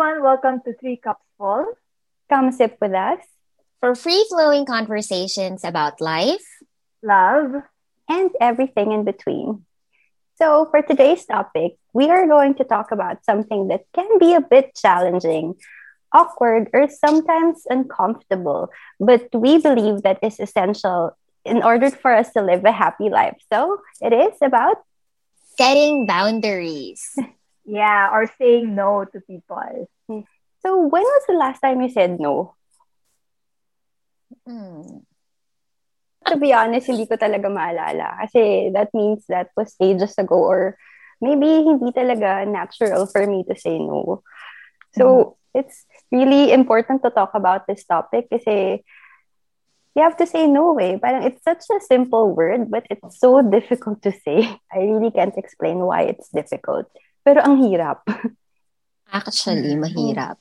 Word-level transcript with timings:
everyone. 0.00 0.22
Welcome 0.22 0.60
to 0.64 0.72
Three 0.80 0.96
Cups 0.96 1.24
Full. 1.36 1.74
Come 2.30 2.52
sip 2.52 2.78
with 2.80 2.94
us 2.94 3.20
for 3.80 3.94
free 3.94 4.24
flowing 4.30 4.64
conversations 4.64 5.62
about 5.62 6.00
life, 6.00 6.46
love, 7.02 7.52
and 8.08 8.30
everything 8.40 8.92
in 8.92 9.04
between. 9.04 9.66
So, 10.38 10.68
for 10.70 10.80
today's 10.80 11.26
topic, 11.26 11.76
we 11.92 12.08
are 12.08 12.26
going 12.26 12.54
to 12.54 12.64
talk 12.64 12.92
about 12.92 13.26
something 13.26 13.68
that 13.68 13.84
can 13.92 14.18
be 14.18 14.32
a 14.32 14.40
bit 14.40 14.74
challenging, 14.74 15.56
awkward, 16.12 16.70
or 16.72 16.88
sometimes 16.88 17.64
uncomfortable, 17.68 18.70
but 18.98 19.28
we 19.34 19.58
believe 19.58 20.00
that 20.02 20.18
is 20.22 20.40
essential 20.40 21.14
in 21.44 21.62
order 21.62 21.90
for 21.90 22.14
us 22.14 22.32
to 22.32 22.40
live 22.40 22.64
a 22.64 22.72
happy 22.72 23.10
life. 23.10 23.36
So, 23.52 23.82
it 24.00 24.14
is 24.14 24.38
about 24.40 24.80
setting 25.58 26.06
boundaries. 26.06 27.04
yeah, 27.70 28.10
or 28.10 28.30
saying 28.38 28.74
no 28.74 29.04
to 29.04 29.20
people. 29.20 29.88
So, 30.60 30.76
when 30.86 31.02
was 31.02 31.24
the 31.26 31.34
last 31.34 31.60
time 31.60 31.80
you 31.80 31.88
said 31.88 32.20
no? 32.20 32.54
Hmm. 34.46 35.04
To 36.28 36.36
be 36.36 36.52
honest, 36.52 36.86
hindi 36.86 37.08
ko 37.08 37.16
talaga 37.16 37.48
maalala. 37.48 38.20
Kasi 38.24 38.70
that 38.76 38.92
means 38.92 39.24
that 39.32 39.48
was 39.56 39.74
ages 39.80 40.14
ago 40.20 40.36
or 40.36 40.76
maybe 41.20 41.64
hindi 41.64 41.90
talaga 41.96 42.44
natural 42.44 43.08
for 43.08 43.24
me 43.26 43.44
to 43.48 43.56
say 43.56 43.80
no. 43.80 44.22
So, 44.92 45.04
mm-hmm. 45.04 45.58
it's 45.64 45.86
really 46.12 46.52
important 46.52 47.02
to 47.02 47.10
talk 47.10 47.32
about 47.34 47.66
this 47.66 47.84
topic 47.84 48.28
kasi 48.28 48.84
you 49.94 50.02
have 50.02 50.16
to 50.16 50.26
say 50.26 50.46
no 50.46 50.72
way. 50.72 50.94
Eh. 50.94 50.98
Parang 50.98 51.22
it's 51.24 51.42
such 51.42 51.64
a 51.70 51.80
simple 51.80 52.34
word, 52.34 52.70
but 52.70 52.86
it's 52.90 53.18
so 53.18 53.42
difficult 53.56 54.02
to 54.02 54.12
say. 54.12 54.44
I 54.72 54.78
really 54.78 55.10
can't 55.10 55.36
explain 55.36 55.78
why 55.78 56.02
it's 56.02 56.28
difficult. 56.30 56.86
Pero 57.24 57.40
ang 57.42 57.60
hirap. 57.62 58.04
Actually, 59.10 59.74
mahirap. 59.74 60.38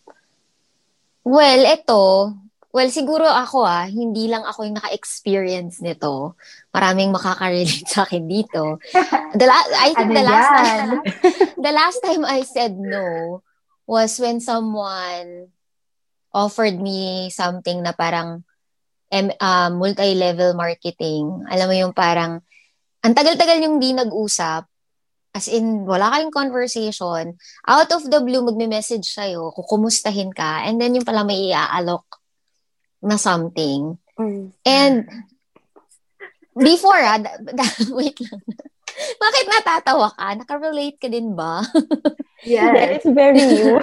Well, 1.26 1.62
ito, 1.66 2.34
well, 2.70 2.90
siguro 2.90 3.26
ako 3.26 3.66
ah, 3.66 3.90
hindi 3.90 4.30
lang 4.30 4.46
ako 4.46 4.66
yung 4.66 4.78
naka-experience 4.78 5.82
nito. 5.82 6.38
Maraming 6.74 7.10
makaka-relate 7.10 7.90
sa 7.90 8.06
akin 8.06 8.30
dito. 8.30 8.78
The 9.40 9.46
la- 9.46 9.74
I 9.78 9.94
think 9.94 10.10
ano 10.10 10.18
the 10.18 10.26
last 10.26 10.50
time, 10.54 10.92
the 11.58 11.74
last 11.74 12.00
time 12.02 12.24
I 12.26 12.40
said 12.46 12.74
no 12.78 13.42
was 13.90 14.18
when 14.22 14.38
someone 14.38 15.50
offered 16.30 16.78
me 16.78 17.30
something 17.34 17.82
na 17.82 17.94
parang 17.94 18.46
um, 19.10 19.28
uh, 19.42 19.70
multi-level 19.74 20.54
marketing. 20.54 21.46
Alam 21.50 21.66
mo 21.66 21.76
yung 21.76 21.94
parang, 21.94 22.42
ang 23.02 23.14
tagal-tagal 23.18 23.58
yung 23.66 23.82
di 23.82 23.98
nag-usap, 23.98 24.69
as 25.34 25.46
in, 25.48 25.86
wala 25.86 26.10
kayong 26.10 26.34
conversation, 26.34 27.38
out 27.68 27.90
of 27.94 28.04
the 28.10 28.20
blue, 28.22 28.42
magme-message 28.42 29.06
sa'yo, 29.06 29.54
kukumustahin 29.54 30.34
ka, 30.34 30.66
and 30.66 30.82
then 30.82 30.98
yung 30.98 31.06
pala 31.06 31.22
may 31.22 31.54
iaalok 31.54 32.06
na 33.06 33.16
something. 33.16 33.96
Mm. 34.18 34.52
And, 34.66 35.06
before, 36.58 37.00
ah, 37.00 37.22
da- 37.22 37.40
da- 37.40 37.88
wait 37.98 38.18
lang. 38.26 38.42
Bakit 39.00 39.46
natatawa 39.48 40.12
ka? 40.12 40.36
Nakarelate 40.36 41.00
ka 41.00 41.08
din 41.08 41.32
ba? 41.38 41.64
yes. 42.44 43.00
It's 43.00 43.08
very 43.08 43.40
new. 43.48 43.80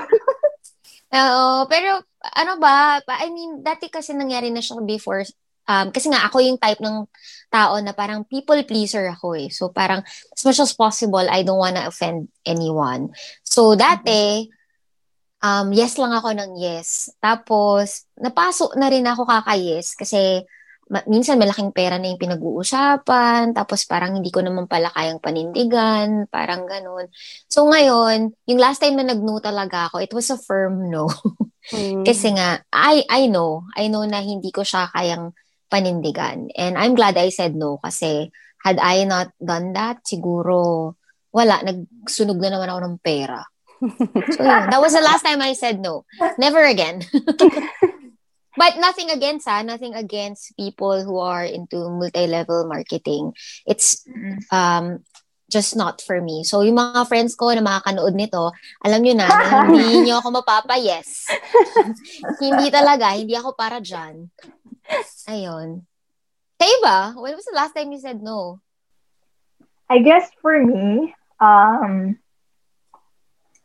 Oo, 1.17 1.65
pero 1.71 2.05
ano 2.37 2.61
ba, 2.61 3.01
I 3.23 3.31
mean, 3.33 3.63
dati 3.65 3.89
kasi 3.89 4.13
nangyari 4.13 4.53
na 4.53 4.61
siya 4.61 4.83
before, 4.85 5.25
um, 5.67 5.87
kasi 5.93 6.11
nga 6.11 6.27
ako 6.27 6.43
yung 6.43 6.59
type 6.59 6.81
ng 6.81 7.07
tao 7.51 7.79
na 7.79 7.95
parang 7.95 8.27
people 8.27 8.59
pleaser 8.67 9.07
ako 9.11 9.39
eh. 9.39 9.51
So 9.51 9.71
parang 9.71 10.03
as 10.07 10.43
much 10.43 10.59
as 10.59 10.73
possible, 10.75 11.23
I 11.23 11.47
don't 11.47 11.61
wanna 11.61 11.87
offend 11.87 12.31
anyone. 12.43 13.15
So 13.47 13.79
dati, 13.79 14.51
um, 15.43 15.71
yes 15.71 15.99
lang 16.01 16.15
ako 16.15 16.35
ng 16.35 16.53
yes. 16.59 17.13
Tapos, 17.21 18.09
napasok 18.19 18.75
na 18.79 18.89
rin 18.91 19.07
ako 19.07 19.27
kaka-yes 19.29 19.95
kasi 19.95 20.43
ma- 20.91 21.07
minsan 21.07 21.39
malaking 21.39 21.75
pera 21.75 21.99
na 21.99 22.11
yung 22.11 22.21
pinag-uusapan, 22.21 23.53
tapos 23.55 23.85
parang 23.87 24.19
hindi 24.19 24.31
ko 24.31 24.43
naman 24.43 24.71
pala 24.71 24.91
kayang 24.95 25.23
panindigan, 25.23 26.31
parang 26.31 26.65
ganun. 26.67 27.11
So 27.51 27.67
ngayon, 27.67 28.35
yung 28.47 28.61
last 28.61 28.83
time 28.83 28.99
na 28.99 29.07
nag-no 29.07 29.43
talaga 29.43 29.91
ako, 29.91 30.03
it 30.03 30.13
was 30.15 30.31
a 30.31 30.39
firm 30.39 30.91
no. 30.91 31.11
mm. 31.75 32.07
Kasi 32.07 32.35
nga, 32.35 32.63
I, 32.71 33.03
I 33.11 33.27
know, 33.27 33.67
I 33.75 33.91
know 33.91 34.07
na 34.07 34.23
hindi 34.23 34.55
ko 34.55 34.63
siya 34.63 34.91
kayang 34.95 35.35
panindigan. 35.73 36.51
And 36.57 36.79
I'm 36.79 36.95
glad 36.95 37.17
I 37.17 37.31
said 37.31 37.55
no 37.55 37.79
kasi 37.83 38.31
had 38.63 38.79
I 38.79 39.05
not 39.05 39.31
done 39.39 39.73
that, 39.75 40.03
siguro, 40.03 40.95
wala, 41.31 41.63
nagsunog 41.63 42.41
na 42.43 42.51
naman 42.57 42.71
ako 42.71 42.81
ng 42.83 42.97
pera. 43.03 43.41
so 44.33 44.41
yeah, 44.41 44.67
that 44.73 44.81
was 44.81 44.97
the 44.97 45.05
last 45.05 45.23
time 45.23 45.45
I 45.45 45.53
said 45.53 45.79
no. 45.79 46.09
Never 46.39 46.65
again. 46.65 47.05
But 48.57 48.81
nothing 48.81 49.13
against 49.13 49.45
ha, 49.45 49.61
nothing 49.61 49.93
against 49.93 50.57
people 50.57 51.05
who 51.05 51.21
are 51.21 51.45
into 51.45 51.77
multi-level 51.93 52.65
marketing. 52.65 53.37
It's 53.69 54.01
um 54.49 55.05
just 55.47 55.77
not 55.77 56.03
for 56.03 56.19
me. 56.19 56.43
So 56.43 56.65
yung 56.65 56.81
mga 56.81 57.07
friends 57.07 57.37
ko 57.39 57.53
na 57.55 57.63
makakanood 57.63 58.17
nito, 58.17 58.51
alam 58.83 59.05
niyo 59.05 59.15
na, 59.15 59.29
na 59.29 59.69
hindi 59.69 60.01
niyo 60.09 60.19
ako 60.19 60.43
mapapa-yes. 60.43 61.31
hindi 62.43 62.67
talaga, 62.73 63.15
hindi 63.15 63.37
ako 63.37 63.55
para 63.55 63.79
dyan. 63.79 64.27
Ayun. 65.33 65.87
Kayo 66.57 66.77
ba? 66.83 67.13
When 67.17 67.37
was 67.37 67.45
the 67.45 67.57
last 67.57 67.75
time 67.75 67.93
you 67.93 68.01
said 68.01 68.23
no? 68.23 68.61
I 69.91 70.01
guess 70.01 70.31
for 70.43 70.59
me, 70.59 71.15
um, 71.39 72.19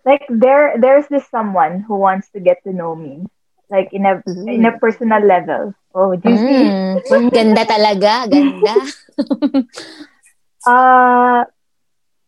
like 0.05 0.25
there, 0.29 0.75
there's 0.77 1.07
this 1.07 1.25
someone 1.29 1.81
who 1.81 1.95
wants 1.97 2.29
to 2.31 2.39
get 2.39 2.63
to 2.63 2.73
know 2.73 2.95
me 2.95 3.25
like 3.71 3.95
in 3.95 4.05
a 4.05 4.19
mm. 4.27 4.51
in 4.51 4.67
a 4.67 4.75
personal 4.77 5.23
level. 5.23 5.73
Oh, 5.95 6.13
do 6.19 6.29
you 6.29 6.35
mm. 6.35 7.07
see? 7.07 7.29
ganda 7.31 7.63
talaga, 7.63 8.27
ganda. 8.27 8.75
uh, 10.67 11.41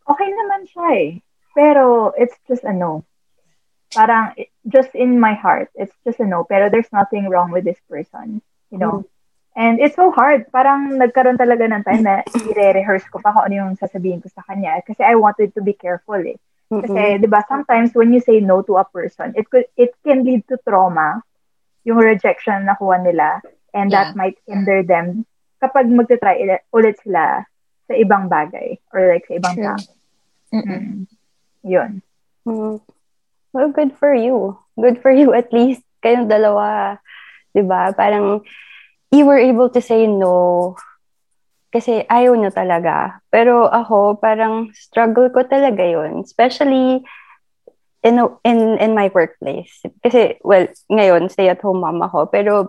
okay 0.08 0.28
naman 0.32 0.64
siya 0.72 0.88
eh. 0.96 1.12
Pero 1.54 2.16
it's 2.18 2.34
just 2.48 2.64
a 2.64 2.72
no. 2.74 3.04
Parang 3.94 4.34
just 4.66 4.96
in 4.96 5.20
my 5.20 5.36
heart, 5.36 5.70
it's 5.76 5.94
just 6.08 6.24
a 6.24 6.26
no. 6.26 6.48
Pero 6.48 6.72
there's 6.72 6.90
nothing 6.90 7.30
wrong 7.30 7.52
with 7.52 7.68
this 7.68 7.78
person, 7.86 8.42
you 8.74 8.82
know. 8.82 9.06
And 9.54 9.78
it's 9.78 9.94
so 9.94 10.10
hard. 10.10 10.50
Parang 10.50 10.98
nagkaroon 10.98 11.38
talaga 11.38 11.70
ng 11.70 11.86
time 11.86 12.02
na 12.02 12.26
i-rehearse 12.26 13.06
ko 13.14 13.22
pa 13.22 13.30
kung 13.38 13.46
ano 13.46 13.54
yung 13.54 13.74
sasabihin 13.78 14.18
ko 14.18 14.34
sa 14.34 14.42
kanya. 14.50 14.82
Kasi 14.82 15.06
I 15.06 15.14
wanted 15.14 15.54
to 15.54 15.62
be 15.62 15.78
careful 15.78 16.18
eh. 16.18 16.42
Kasi, 16.74 16.90
mm-hmm. 16.90 17.22
di 17.22 17.30
ba, 17.30 17.46
sometimes 17.46 17.94
when 17.94 18.10
you 18.10 18.18
say 18.18 18.42
no 18.42 18.66
to 18.66 18.82
a 18.82 18.86
person, 18.90 19.30
it 19.38 19.46
could 19.54 19.70
it 19.78 19.94
can 20.02 20.26
lead 20.26 20.42
to 20.50 20.58
trauma 20.66 21.22
yung 21.86 22.02
rejection 22.02 22.66
na 22.66 22.74
nakuha 22.74 22.98
nila 23.06 23.46
and 23.78 23.94
yeah. 23.94 24.10
that 24.10 24.18
might 24.18 24.42
hinder 24.50 24.82
them 24.82 25.22
kapag 25.62 25.86
magta-try 25.86 26.42
ulit 26.74 26.98
sila 27.06 27.46
sa 27.86 27.94
ibang 27.94 28.32
bagay 28.32 28.80
or 28.90 29.06
like 29.06 29.28
sa 29.30 29.38
ibang 29.38 29.56
tao. 29.60 29.78
Mm. 30.50 31.06
Yun. 31.62 31.92
Mm. 32.48 32.82
Well, 33.54 33.70
good 33.70 33.94
for 33.94 34.16
you. 34.16 34.58
Good 34.80 34.98
for 35.04 35.14
you 35.14 35.36
at 35.38 35.54
least. 35.54 35.86
Kayong 36.02 36.28
dalawa, 36.28 36.98
di 37.54 37.64
ba? 37.64 37.94
Parang 37.94 38.42
you 39.14 39.24
were 39.30 39.40
able 39.40 39.70
to 39.70 39.80
say 39.80 40.10
no 40.10 40.76
kasi 41.74 42.06
ayaw 42.06 42.38
nyo 42.38 42.54
talaga. 42.54 43.22
Pero 43.34 43.66
ako, 43.66 44.22
parang 44.22 44.70
struggle 44.78 45.34
ko 45.34 45.42
talaga 45.46 45.82
yun. 45.82 46.22
Especially 46.22 47.02
in 48.04 48.20
in 48.44 48.78
in 48.78 48.92
my 48.92 49.08
workplace 49.16 49.80
kasi 50.04 50.36
well 50.44 50.68
ngayon 50.92 51.32
stay 51.32 51.48
at 51.48 51.64
home 51.64 51.80
mom 51.80 52.04
ako 52.04 52.28
pero 52.28 52.68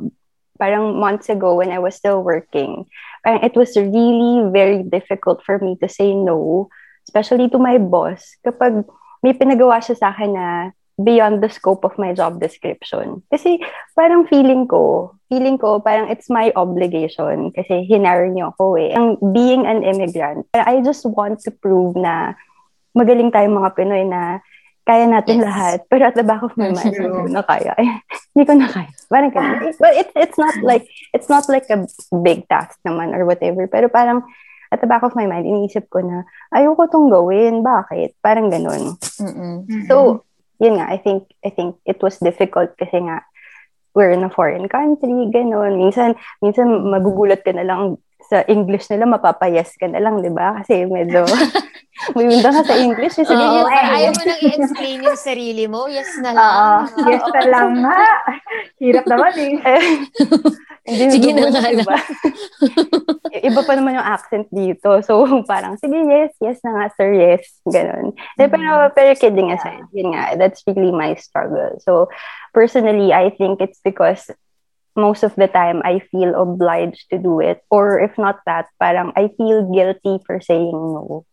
parang 0.62 0.94
months 0.94 1.26
ago 1.26 1.58
when 1.58 1.74
I 1.74 1.82
was 1.82 1.98
still 1.98 2.22
working 2.22 2.86
parang 3.26 3.42
it 3.42 3.58
was 3.58 3.74
really 3.74 4.46
very 4.54 4.86
difficult 4.86 5.42
for 5.42 5.58
me 5.58 5.74
to 5.82 5.90
say 5.90 6.14
no 6.14 6.70
especially 7.10 7.50
to 7.50 7.58
my 7.58 7.82
boss 7.82 8.38
kapag 8.46 8.86
may 9.26 9.34
pinagawa 9.34 9.82
siya 9.82 9.98
sa 9.98 10.14
akin 10.14 10.38
na 10.38 10.48
beyond 11.00 11.42
the 11.42 11.50
scope 11.50 11.82
of 11.82 11.98
my 11.98 12.14
job 12.14 12.38
description. 12.38 13.22
Kasi 13.32 13.58
parang 13.98 14.30
feeling 14.30 14.70
ko, 14.70 15.14
feeling 15.26 15.58
ko 15.58 15.82
parang 15.82 16.06
it's 16.06 16.30
my 16.30 16.54
obligation 16.54 17.50
kasi 17.50 17.82
hinire 17.90 18.30
niyo 18.30 18.54
ako 18.54 18.78
eh. 18.78 18.94
Ang 18.94 19.18
being 19.34 19.66
an 19.66 19.82
immigrant, 19.82 20.46
I 20.54 20.78
just 20.86 21.02
want 21.02 21.42
to 21.46 21.50
prove 21.50 21.98
na 21.98 22.38
magaling 22.94 23.34
tayong 23.34 23.58
mga 23.58 23.74
Pinoy 23.74 24.06
na 24.06 24.38
kaya 24.84 25.08
natin 25.08 25.40
yes. 25.40 25.44
lahat. 25.48 25.78
Pero 25.88 26.02
at 26.06 26.14
the 26.14 26.22
back 26.22 26.44
of 26.44 26.54
my 26.60 26.70
mind, 26.70 26.92
hindi 26.92 27.08
ko 27.08 27.26
na 27.26 27.42
kaya. 27.42 27.72
hindi 28.36 28.44
ko 28.44 28.54
na 28.54 28.68
kaya. 28.68 28.92
Parang 29.08 29.32
ganun. 29.32 29.72
Well, 29.82 29.96
it's, 29.96 30.12
it's 30.14 30.38
not 30.38 30.54
like, 30.60 30.84
it's 31.16 31.28
not 31.32 31.48
like 31.48 31.66
a 31.72 31.88
big 32.20 32.46
task 32.46 32.78
naman 32.84 33.16
or 33.16 33.24
whatever. 33.24 33.64
Pero 33.66 33.88
parang, 33.88 34.22
at 34.70 34.84
the 34.84 34.86
back 34.86 35.02
of 35.02 35.16
my 35.16 35.24
mind, 35.24 35.48
iniisip 35.48 35.88
ko 35.88 36.04
na, 36.04 36.28
ayoko 36.52 36.84
tong 36.92 37.08
gawin. 37.08 37.64
Bakit? 37.64 38.20
Parang 38.20 38.52
ganun. 38.52 39.00
Mm-mm. 39.00 39.88
So, 39.88 40.22
yun 40.58 40.78
nga, 40.78 40.86
I 40.90 40.98
think, 40.98 41.30
I 41.44 41.50
think 41.50 41.78
it 41.84 41.98
was 42.02 42.18
difficult 42.18 42.76
kasi 42.78 43.02
nga, 43.02 43.22
we're 43.94 44.10
in 44.10 44.26
a 44.26 44.30
foreign 44.30 44.66
country, 44.66 45.30
ganun. 45.30 45.78
Minsan, 45.78 46.18
minsan 46.42 46.66
magugulat 46.90 47.46
ka 47.46 47.54
na 47.54 47.62
lang 47.62 48.02
sa 48.30 48.42
English 48.48 48.88
nila, 48.90 49.04
mapapayas 49.06 49.74
ka 49.76 49.86
na 49.86 50.00
lang, 50.00 50.20
di 50.24 50.32
ba? 50.32 50.60
Kasi 50.62 50.84
medyo, 50.88 51.24
May 52.18 52.26
winda 52.26 52.50
ka 52.50 52.62
sa 52.66 52.74
English. 52.76 53.16
Eh. 53.22 53.24
Sige, 53.24 53.38
Oo, 53.38 53.64
yes. 53.64 53.70
ay, 53.70 53.82
ayaw 54.02 54.10
mo 54.12 54.22
nang 54.26 54.40
i-explain 54.42 54.98
yung 55.06 55.16
sarili 55.18 55.64
mo. 55.70 55.86
Yes 55.86 56.10
na 56.20 56.30
lang. 56.34 56.42
Oo. 56.42 56.76
yes 57.08 57.24
na 57.30 57.42
lang 57.46 57.70
nga. 57.80 58.00
Hirap 58.82 59.04
naman 59.06 59.32
eh. 59.38 59.52
Hindi 60.84 61.04
Sige 61.16 61.30
na 61.32 61.48
nga 61.48 61.64
lang. 61.64 61.80
diba? 61.80 61.96
Iba 63.40 63.60
pa 63.64 63.72
naman 63.72 63.96
yung 63.96 64.04
accent 64.04 64.46
dito. 64.52 65.00
So, 65.00 65.24
parang, 65.48 65.80
sige, 65.80 65.96
yes, 65.96 66.36
yes 66.44 66.60
na 66.60 66.76
nga, 66.76 66.84
sir, 66.92 67.14
yes. 67.16 67.46
Ganon. 67.64 68.12
Eh, 68.36 68.50
Pero, 68.52 68.92
pero 68.92 69.10
kidding 69.16 69.54
aside, 69.54 69.88
yun 69.96 70.12
nga, 70.12 70.36
that's 70.36 70.60
really 70.68 70.92
my 70.92 71.16
struggle. 71.16 71.72
So, 71.80 72.12
personally, 72.52 73.16
I 73.16 73.32
think 73.32 73.64
it's 73.64 73.80
because 73.80 74.28
most 74.96 75.22
of 75.22 75.34
the 75.34 75.46
time 75.48 75.82
I 75.84 76.00
feel 76.10 76.34
obliged 76.34 77.10
to 77.10 77.18
do 77.18 77.40
it. 77.40 77.62
Or 77.70 78.00
if 78.00 78.16
not 78.18 78.40
that, 78.46 78.66
parang 78.78 79.12
I 79.16 79.28
feel 79.36 79.66
guilty 79.70 80.22
for 80.26 80.40
saying 80.40 80.72
no. 80.72 81.26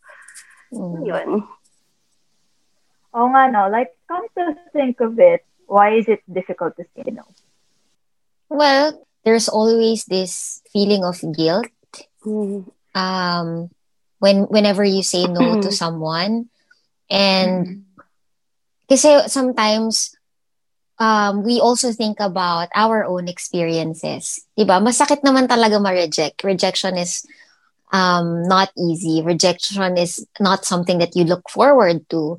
Mm. 0.73 1.05
Yun. 1.05 1.29
Oo 3.11 3.27
nga, 3.35 3.51
no. 3.51 3.67
Like, 3.69 3.91
come 4.07 4.25
to 4.37 4.55
think 4.73 4.99
of 5.01 5.19
it, 5.19 5.43
why 5.67 5.95
is 5.99 6.07
it 6.07 6.23
difficult 6.31 6.75
to 6.77 6.85
say 6.95 7.11
no? 7.11 7.27
Well, 8.49 9.03
there's 9.23 9.47
always 9.47 10.05
this 10.05 10.61
feeling 10.73 11.03
of 11.03 11.21
guilt 11.35 11.67
Mm. 12.21 12.69
um, 12.93 13.69
when 14.21 14.45
whenever 14.47 14.85
you 14.85 15.01
say 15.03 15.25
no 15.25 15.59
to 15.59 15.71
someone. 15.83 16.47
And 17.09 17.83
kasi 18.87 19.27
sometimes 19.27 20.15
um, 21.01 21.41
we 21.41 21.57
also 21.59 21.91
think 21.91 22.21
about 22.21 22.69
our 22.77 23.03
own 23.03 23.25
experiences. 23.27 24.45
Diba? 24.53 24.77
Masakit 24.77 25.25
naman 25.25 25.49
talaga 25.49 25.81
ma-reject. 25.81 26.45
Rejection 26.45 26.93
is 26.93 27.25
um, 27.89 28.45
not 28.45 28.69
easy. 28.77 29.25
Rejection 29.25 29.97
is 29.97 30.21
not 30.39 30.63
something 30.63 31.01
that 31.01 31.17
you 31.17 31.25
look 31.25 31.49
forward 31.49 32.05
to. 32.13 32.37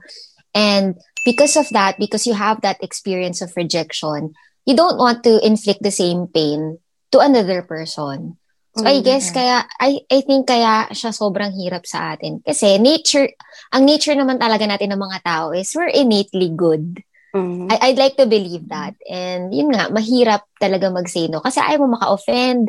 And 0.54 0.94
because 1.26 1.58
of 1.58 1.66
that, 1.74 1.98
because 1.98 2.22
you 2.24 2.38
have 2.38 2.62
that 2.62 2.78
experience 2.78 3.42
of 3.42 3.50
rejection, 3.58 4.30
you 4.64 4.78
don't 4.78 4.96
want 4.96 5.26
to 5.26 5.42
inflict 5.44 5.82
the 5.82 5.90
same 5.90 6.30
pain 6.30 6.78
to 7.10 7.18
another 7.18 7.66
person. 7.66 8.38
So 8.72 8.88
I 8.88 9.04
guess 9.04 9.28
kaya 9.28 9.68
I 9.68 10.00
I 10.08 10.24
think 10.24 10.48
kaya 10.48 10.88
siya 10.96 11.12
sobrang 11.12 11.52
hirap 11.52 11.84
sa 11.84 12.16
atin 12.16 12.40
kasi 12.40 12.80
nature 12.80 13.28
ang 13.68 13.84
nature 13.84 14.16
naman 14.16 14.40
talaga 14.40 14.64
natin 14.64 14.96
ng 14.96 15.02
mga 15.04 15.20
tao 15.20 15.52
is 15.52 15.76
we're 15.76 15.92
innately 15.92 16.48
good. 16.48 17.04
Mhm. 17.32 17.72
I 17.72 17.76
I'd 17.90 17.98
like 18.00 18.16
to 18.20 18.28
believe 18.28 18.68
that. 18.68 18.92
And 19.08 19.52
yun 19.56 19.72
nga 19.72 19.88
mahirap 19.88 20.44
talaga 20.60 20.92
mag-say 20.92 21.32
no 21.32 21.40
kasi 21.40 21.64
ayaw 21.64 21.80
mo 21.88 21.96
maka-offend 21.96 22.68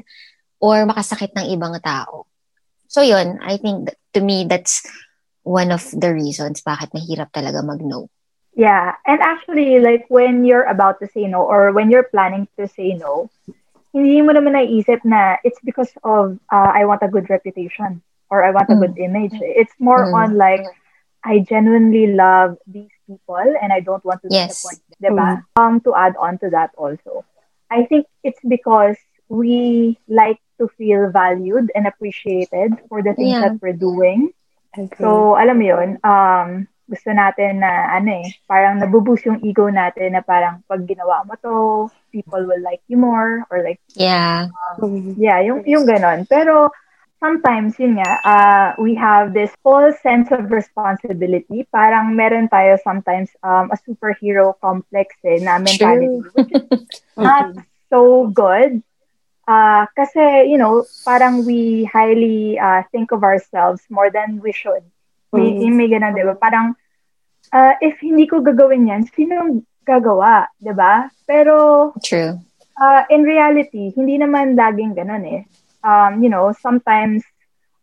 or 0.64 0.88
makasakit 0.88 1.36
ng 1.36 1.52
ibang 1.52 1.76
tao. 1.84 2.24
So 2.88 3.04
yun, 3.04 3.44
I 3.44 3.60
think 3.60 3.92
that, 3.92 4.00
to 4.16 4.22
me 4.24 4.48
that's 4.48 4.80
one 5.44 5.76
of 5.76 5.84
the 5.92 6.16
reasons 6.16 6.64
bakit 6.64 6.96
mahirap 6.96 7.36
talaga 7.36 7.60
mag-no. 7.60 8.08
Yeah. 8.56 8.96
And 9.04 9.20
actually, 9.20 9.82
like, 9.82 10.06
when 10.14 10.46
you're 10.46 10.70
about 10.70 11.02
to 11.02 11.10
say 11.10 11.26
no 11.26 11.42
or 11.42 11.74
when 11.74 11.90
you're 11.90 12.06
planning 12.08 12.48
to 12.56 12.70
say 12.70 12.94
no, 12.94 13.28
hindi 13.92 14.22
mo 14.22 14.32
naman 14.32 14.54
naisip 14.54 15.02
na 15.04 15.42
it's 15.44 15.60
because 15.66 15.90
of 16.06 16.38
uh, 16.54 16.72
I 16.72 16.86
want 16.86 17.02
a 17.02 17.10
good 17.10 17.30
reputation 17.34 18.02
or 18.30 18.46
I 18.46 18.54
want 18.54 18.70
a 18.70 18.78
Mm. 18.78 18.82
good 18.86 18.96
image. 19.02 19.34
It's 19.42 19.74
more 19.82 20.06
Mm. 20.06 20.14
on 20.14 20.30
like 20.38 20.64
I 21.24 21.40
genuinely 21.40 22.12
love 22.14 22.58
these 22.68 22.92
people 23.08 23.40
and 23.40 23.72
I 23.72 23.80
don't 23.80 24.04
want 24.04 24.22
to 24.24 24.30
Yes. 24.32 24.60
disappoint 24.60 24.82
them. 25.00 25.16
Diba? 25.16 25.30
Um, 25.56 25.80
to 25.88 25.96
add 25.96 26.16
on 26.20 26.38
to 26.44 26.50
that 26.52 26.72
also, 26.78 27.24
I 27.72 27.88
think 27.88 28.06
it's 28.24 28.40
because 28.44 28.96
we 29.32 29.98
like 30.08 30.38
to 30.60 30.68
feel 30.78 31.10
valued 31.10 31.72
and 31.74 31.88
appreciated 31.88 32.76
for 32.92 33.02
the 33.02 33.16
things 33.16 33.40
Yeah. 33.40 33.50
that 33.50 33.58
we're 33.64 33.76
doing. 33.76 34.30
So, 34.98 35.38
alam 35.38 35.62
mo 35.62 35.66
yun, 35.70 35.90
um, 36.02 36.66
gusto 36.90 37.14
natin 37.14 37.62
na, 37.62 37.94
ano 37.94 38.26
eh, 38.26 38.28
parang 38.50 38.82
nabuboost 38.82 39.22
yung 39.26 39.40
ego 39.46 39.70
natin 39.70 40.18
na 40.18 40.22
parang 40.26 40.66
pag 40.66 40.82
ginawa 40.90 41.22
mo 41.26 41.34
to, 41.40 41.54
people 42.12 42.42
will 42.46 42.62
like 42.62 42.82
you 42.90 42.98
more, 42.98 43.46
or 43.54 43.62
like, 43.64 43.80
Yeah. 43.94 44.50
Mhm. 44.82 45.14
yeah, 45.18 45.40
yung, 45.46 45.62
yung 45.66 45.86
ganon. 45.86 46.26
Pero, 46.26 46.70
sometimes, 47.24 47.80
yun 47.80 47.96
nga, 47.96 48.12
uh, 48.28 48.68
we 48.76 48.92
have 49.00 49.32
this 49.32 49.56
whole 49.64 49.88
sense 50.04 50.28
of 50.36 50.52
responsibility. 50.52 51.64
Parang 51.72 52.12
meron 52.20 52.52
tayo 52.52 52.76
sometimes 52.84 53.32
um, 53.48 53.72
a 53.72 53.78
superhero 53.80 54.52
complex 54.60 55.16
eh, 55.24 55.40
na 55.40 55.56
mentality, 55.56 56.20
not 57.16 57.56
so 57.88 58.28
good. 58.28 58.84
Uh, 59.48 59.88
kasi, 59.96 60.52
you 60.52 60.60
know, 60.60 60.84
parang 61.08 61.48
we 61.48 61.88
highly 61.88 62.60
uh, 62.60 62.84
think 62.92 63.12
of 63.16 63.24
ourselves 63.24 63.80
more 63.88 64.12
than 64.12 64.44
we 64.44 64.52
should. 64.52 64.84
May, 65.32 65.56
Mhm. 65.64 65.74
may 65.80 65.88
ganun, 65.88 66.14
di 66.20 66.24
ba? 66.28 66.36
Parang, 66.36 66.76
uh, 67.56 67.74
if 67.80 67.96
hindi 68.04 68.28
ko 68.28 68.44
gagawin 68.44 68.92
yan, 68.92 69.08
sino 69.08 69.64
gagawa, 69.88 70.52
di 70.60 70.72
ba? 70.76 71.08
Pero, 71.28 71.92
True. 72.04 72.40
uh, 72.80 73.02
in 73.12 73.24
reality, 73.24 73.92
hindi 73.96 74.20
naman 74.20 74.56
laging 74.60 74.96
ganun 74.96 75.24
eh. 75.28 75.42
Um, 75.84 76.24
you 76.24 76.30
know, 76.32 76.56
sometimes, 76.56 77.24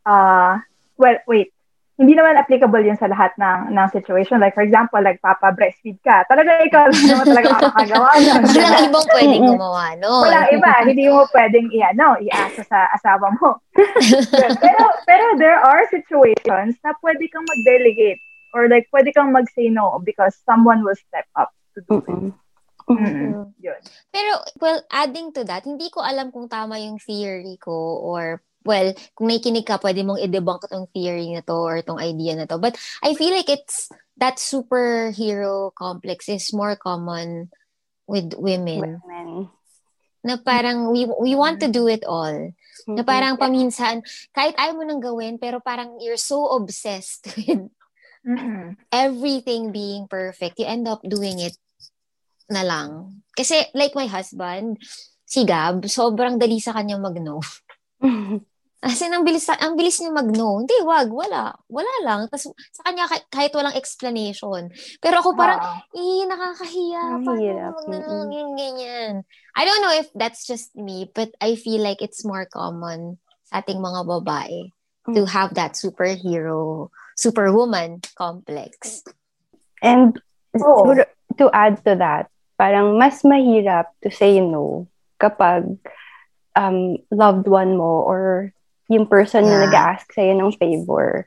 uh, 0.06 0.58
well, 0.96 1.16
wait, 1.28 1.52
hindi 2.00 2.16
naman 2.16 2.40
applicable 2.40 2.80
yun 2.80 2.96
sa 2.96 3.12
lahat 3.12 3.36
ng, 3.36 3.76
ng 3.76 3.88
situation. 3.92 4.40
Like, 4.40 4.56
for 4.56 4.64
example, 4.64 5.04
like, 5.04 5.20
papa-breastfeed 5.20 6.00
ka. 6.00 6.24
Talaga 6.32 6.64
ikaw 6.64 6.88
lang 6.88 7.04
naman 7.12 7.26
talaga 7.28 7.48
makakagawa? 7.60 8.08
Walang 8.56 8.88
ibang 8.88 9.06
pwedeng 9.12 9.44
gumawa 9.44 9.84
nun. 10.00 10.22
Walang 10.24 10.48
iba. 10.48 10.72
Hindi 10.88 11.04
mo 11.12 11.28
pwedeng 11.28 11.68
i-ano, 11.68 12.16
i-asa 12.24 12.64
sa 12.64 12.88
asawa 12.96 13.28
mo. 13.36 13.60
pero, 14.64 14.82
pero 15.04 15.26
there 15.36 15.60
are 15.60 15.84
situations 15.92 16.80
na 16.80 16.96
pwede 17.04 17.28
kang 17.28 17.44
mag-delegate 17.44 18.20
or 18.56 18.64
like 18.72 18.88
pwede 18.96 19.12
kang 19.12 19.36
mag-say 19.36 19.68
no 19.68 20.00
because 20.00 20.32
someone 20.48 20.80
will 20.80 20.96
step 20.96 21.28
up 21.36 21.52
to 21.76 21.84
do 21.84 22.00
it. 22.00 22.32
Mhm. 22.90 23.54
Yun. 23.62 23.80
Pero, 24.10 24.32
well, 24.58 24.82
adding 24.90 25.30
to 25.32 25.46
that, 25.46 25.62
hindi 25.64 25.88
ko 25.90 26.02
alam 26.02 26.34
kung 26.34 26.50
tama 26.50 26.82
yung 26.82 26.98
theory 26.98 27.54
ko 27.62 28.02
or, 28.02 28.42
well, 28.66 28.90
kung 29.14 29.30
nakikinig 29.30 29.66
ka, 29.66 29.78
pwede 29.78 30.02
mong 30.02 30.18
i-debunk 30.18 30.66
tong 30.66 30.90
theory 30.90 31.30
na 31.30 31.42
to 31.46 31.54
or 31.54 31.78
tong 31.86 32.02
idea 32.02 32.34
na 32.34 32.50
to. 32.50 32.58
But 32.58 32.74
I 33.02 33.14
feel 33.14 33.30
like 33.30 33.48
it's, 33.48 33.88
that 34.18 34.36
superhero 34.36 35.72
complex 35.72 36.28
is 36.28 36.52
more 36.52 36.76
common 36.76 37.48
with 38.04 38.34
women. 38.36 39.00
Women. 39.00 39.48
Na 40.20 40.36
parang, 40.36 40.92
we, 40.92 41.08
we 41.08 41.32
want 41.32 41.62
to 41.64 41.72
do 41.72 41.88
it 41.88 42.04
all. 42.04 42.52
Na 42.90 43.02
parang 43.06 43.40
paminsan, 43.40 44.04
kahit 44.36 44.58
ayaw 44.58 44.76
mo 44.76 44.84
nang 44.84 45.00
gawin, 45.00 45.40
pero 45.40 45.62
parang 45.62 45.96
you're 46.02 46.20
so 46.20 46.52
obsessed 46.52 47.30
with 47.38 47.72
Mm-mm. 48.26 48.76
everything 48.92 49.72
being 49.72 50.04
perfect, 50.04 50.60
you 50.60 50.68
end 50.68 50.84
up 50.84 51.00
doing 51.00 51.40
it 51.40 51.56
na 52.50 52.66
lang. 52.66 53.22
Kasi 53.32 53.70
like 53.72 53.94
my 53.94 54.10
husband, 54.10 54.76
si 55.24 55.46
Gab, 55.46 55.86
sobrang 55.86 56.36
dali 56.36 56.58
sa 56.58 56.74
kanya 56.74 56.98
mag-no. 56.98 57.38
Kasi 58.80 59.12
ang 59.12 59.28
bilis, 59.28 59.44
ang 59.44 59.76
bilis 59.76 60.00
niya 60.00 60.08
mag-no. 60.08 60.64
Hindi, 60.64 60.72
wag, 60.88 61.12
wala. 61.12 61.52
Wala 61.68 61.94
lang. 62.00 62.32
Tapos 62.32 62.48
sa 62.72 62.80
kanya 62.88 63.04
kah- 63.04 63.28
kahit 63.28 63.52
walang 63.52 63.76
explanation. 63.76 64.72
Pero 65.04 65.20
ako 65.20 65.36
parang, 65.36 65.60
eh, 65.92 66.24
nakakahiya. 66.24 67.20
No, 67.20 67.36
mm-mm. 67.92 68.08
ganyan, 68.32 68.50
ganyan. 68.56 69.12
I 69.52 69.68
don't 69.68 69.84
know 69.84 69.92
if 69.92 70.08
that's 70.16 70.48
just 70.48 70.72
me, 70.72 71.12
but 71.12 71.28
I 71.44 71.60
feel 71.60 71.84
like 71.84 72.00
it's 72.00 72.24
more 72.24 72.48
common 72.48 73.20
sa 73.52 73.60
ating 73.60 73.84
mga 73.84 74.00
babae 74.08 74.72
to 75.12 75.28
Mm. 75.28 75.28
have 75.28 75.52
that 75.60 75.76
superhero, 75.76 76.88
superwoman 77.20 78.00
complex. 78.16 79.04
And 79.84 80.16
siguro, 80.56 81.04
to 81.36 81.52
add 81.52 81.84
to 81.84 82.00
that, 82.00 82.32
parang 82.60 83.00
mas 83.00 83.24
mahirap 83.24 83.88
to 84.04 84.12
say 84.12 84.36
no 84.36 84.84
kapag 85.16 85.80
um, 86.52 87.00
loved 87.08 87.48
one 87.48 87.80
mo 87.80 88.04
or 88.04 88.52
yung 88.92 89.08
person 89.08 89.48
na 89.48 89.56
Yeah. 89.56 89.64
nag-ask 89.64 90.12
sa'yo 90.12 90.36
ng 90.36 90.52
favor 90.60 91.24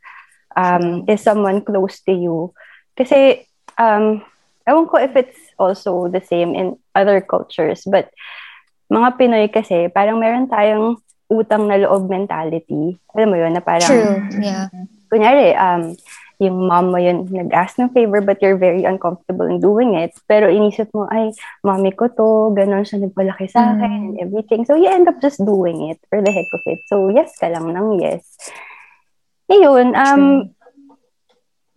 um, 0.54 1.02
is 1.10 1.26
someone 1.26 1.66
close 1.66 2.06
to 2.06 2.14
you. 2.14 2.54
Kasi, 2.94 3.50
um, 3.82 4.22
ewan 4.70 4.86
ko 4.86 5.02
if 5.02 5.18
it's 5.18 5.40
also 5.58 6.06
the 6.06 6.22
same 6.22 6.54
in 6.54 6.78
other 6.94 7.18
cultures, 7.18 7.82
but 7.90 8.14
mga 8.94 9.18
Pinoy 9.18 9.48
kasi, 9.50 9.90
parang 9.90 10.22
meron 10.22 10.46
tayong 10.46 11.02
utang 11.34 11.66
na 11.66 11.82
loob 11.82 12.06
mentality. 12.12 13.00
Alam 13.18 13.34
mo 13.34 13.38
yun, 13.42 13.58
na 13.58 13.64
parang, 13.64 13.90
True. 13.90 14.22
Yeah. 14.38 14.70
kunyari, 15.10 15.58
um, 15.58 15.98
yung 16.46 16.68
mom 16.68 16.92
mo 16.92 17.00
yun 17.00 17.26
nag-ask 17.32 17.80
ng 17.80 17.96
favor 17.96 18.20
but 18.20 18.42
you're 18.44 18.60
very 18.60 18.84
uncomfortable 18.84 19.48
in 19.48 19.64
doing 19.64 19.96
it. 19.96 20.12
Pero 20.28 20.52
inisip 20.52 20.92
mo, 20.92 21.08
ay, 21.08 21.32
mommy 21.64 21.96
ko 21.96 22.12
to, 22.12 22.52
ganon 22.54 22.84
siya 22.84 23.08
nagpalaki 23.08 23.48
sa 23.48 23.74
akin 23.74 24.14
and 24.14 24.18
everything. 24.20 24.68
So 24.68 24.76
you 24.76 24.92
end 24.92 25.08
up 25.08 25.24
just 25.24 25.40
doing 25.40 25.90
it 25.90 26.00
for 26.12 26.20
the 26.20 26.32
heck 26.32 26.50
of 26.52 26.64
it. 26.68 26.84
So 26.92 27.08
yes 27.10 27.36
ka 27.40 27.48
lang 27.48 27.72
ng 27.72 28.04
yes. 28.04 28.28
Ngayon, 29.48 29.96
um, 29.96 30.56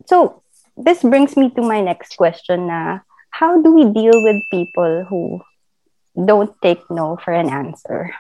so 0.06 0.42
this 0.76 1.02
brings 1.02 1.36
me 1.36 1.50
to 1.54 1.62
my 1.62 1.80
next 1.80 2.16
question 2.16 2.66
na, 2.66 3.00
how 3.30 3.60
do 3.60 3.72
we 3.72 3.84
deal 3.90 4.16
with 4.22 4.42
people 4.50 5.04
who 5.08 5.40
don't 6.16 6.54
take 6.62 6.82
no 6.90 7.16
for 7.20 7.32
an 7.32 7.50
answer? 7.50 8.10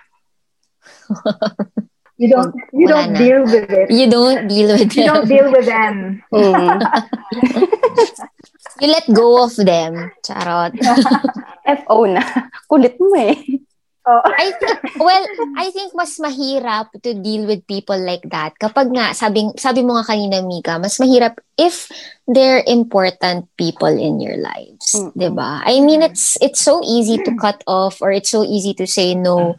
You 2.16 2.32
don't 2.32 2.56
you 2.72 2.88
don't 2.88 3.12
na. 3.12 3.18
deal 3.20 3.44
with 3.44 3.68
it. 3.68 3.92
You 3.92 4.08
don't 4.08 4.48
deal 4.48 4.72
with 4.72 4.88
You 4.96 5.04
don't 5.04 5.28
them. 5.28 5.36
deal 5.36 5.48
with 5.52 5.66
them. 5.68 6.24
Mm. 6.32 6.80
You 8.80 8.88
let 8.92 9.08
go 9.08 9.44
of 9.44 9.56
them. 9.56 10.12
Charot. 10.20 10.76
FO 11.84 12.04
na. 12.04 12.22
Kulit 12.68 13.00
mo 13.00 13.16
eh. 13.16 13.36
Oh. 14.06 14.22
I 14.22 14.54
think, 14.54 14.78
well, 15.02 15.24
I 15.58 15.66
think 15.74 15.90
mas 15.96 16.14
mahirap 16.22 16.94
to 17.02 17.10
deal 17.10 17.42
with 17.42 17.66
people 17.66 17.98
like 17.98 18.22
that. 18.30 18.54
Kapag 18.54 18.94
nga, 18.94 19.10
sabi, 19.18 19.50
sabi 19.58 19.82
mo 19.82 19.98
nga 19.98 20.14
kanina, 20.14 20.46
Mika, 20.46 20.78
mas 20.78 20.94
mahirap 21.02 21.42
if 21.58 21.90
they're 22.30 22.62
important 22.70 23.50
people 23.58 23.90
in 23.90 24.22
your 24.22 24.38
lives. 24.38 24.94
Mm-mm. 24.94 25.10
'di 25.10 25.30
ba? 25.34 25.58
I 25.66 25.82
mean, 25.82 26.06
it's 26.06 26.38
it's 26.38 26.62
so 26.62 26.78
easy 26.86 27.18
to 27.18 27.34
cut 27.34 27.66
off 27.66 27.98
or 27.98 28.14
it's 28.14 28.30
so 28.30 28.46
easy 28.46 28.78
to 28.78 28.86
say 28.86 29.18
no 29.18 29.58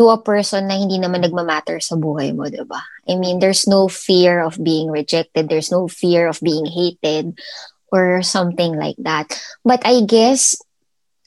to 0.00 0.08
a 0.08 0.16
person 0.16 0.64
na 0.64 0.80
hindi 0.80 0.96
naman 0.96 1.20
nagmamatter 1.20 1.76
sa 1.84 2.00
buhay 2.00 2.32
mo, 2.32 2.48
'di 2.48 2.64
ba? 2.64 2.80
I 3.04 3.20
mean, 3.20 3.36
there's 3.36 3.68
no 3.68 3.84
fear 3.84 4.40
of 4.40 4.56
being 4.56 4.88
rejected. 4.88 5.52
There's 5.52 5.68
no 5.68 5.92
fear 5.92 6.24
of 6.24 6.40
being 6.40 6.64
hated 6.64 7.36
or 7.92 8.24
something 8.24 8.80
like 8.80 8.96
that. 9.04 9.28
But 9.60 9.84
I 9.84 10.00
guess 10.08 10.56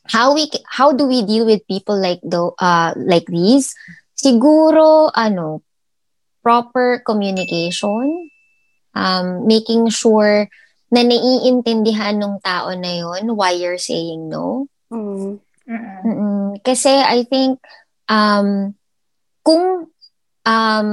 how 0.09 0.33
we 0.33 0.49
how 0.65 0.91
do 0.91 1.05
we 1.05 1.21
deal 1.21 1.45
with 1.45 1.69
people 1.69 1.95
like 1.95 2.19
the 2.25 2.49
uh 2.59 2.91
like 2.97 3.29
these 3.29 3.71
siguro 4.17 5.13
ano 5.13 5.61
proper 6.43 6.99
communication 7.05 8.27
um 8.97 9.47
making 9.47 9.87
sure 9.87 10.49
na 10.91 11.01
naiintindihan 11.01 12.19
ng 12.19 12.35
tao 12.43 12.73
na 12.75 12.91
yon 12.99 13.33
why 13.37 13.53
you're 13.55 13.79
saying 13.79 14.27
no 14.27 14.67
Mm. 14.93 15.41
Mm-mm. 15.65 15.99
Mm-mm. 16.05 16.45
kasi 16.61 16.93
I 16.93 17.25
think 17.25 17.57
um 18.09 18.73
kung 19.43 19.89
um 20.43 20.87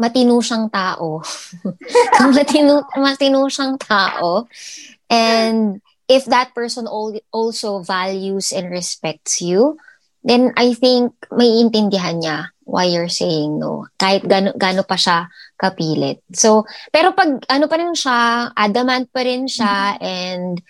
matino 0.00 0.40
siyang 0.40 0.72
tao 0.72 1.22
kung 2.18 2.32
matino 2.32 2.82
matino 2.96 3.46
siyang 3.46 3.76
tao 3.78 4.48
and 5.12 5.80
if 6.12 6.28
that 6.28 6.52
person 6.52 6.84
al- 6.84 7.24
also 7.32 7.80
values 7.80 8.52
and 8.52 8.68
respects 8.68 9.40
you, 9.40 9.80
then 10.20 10.52
I 10.60 10.76
think 10.76 11.16
may 11.32 11.48
intindihan 11.60 12.20
niya 12.20 12.52
why 12.62 12.92
you're 12.92 13.10
saying 13.10 13.58
no. 13.58 13.88
Kahit 13.98 14.28
gano, 14.28 14.54
gano 14.54 14.84
pa 14.84 14.94
siya 14.94 15.26
kapilit. 15.58 16.22
So, 16.36 16.68
pero 16.92 17.16
pag 17.16 17.42
ano 17.48 17.66
pa 17.66 17.76
rin 17.80 17.96
siya, 17.96 18.50
adamant 18.54 19.08
pa 19.10 19.24
rin 19.24 19.48
siya, 19.48 19.98
and 19.98 20.62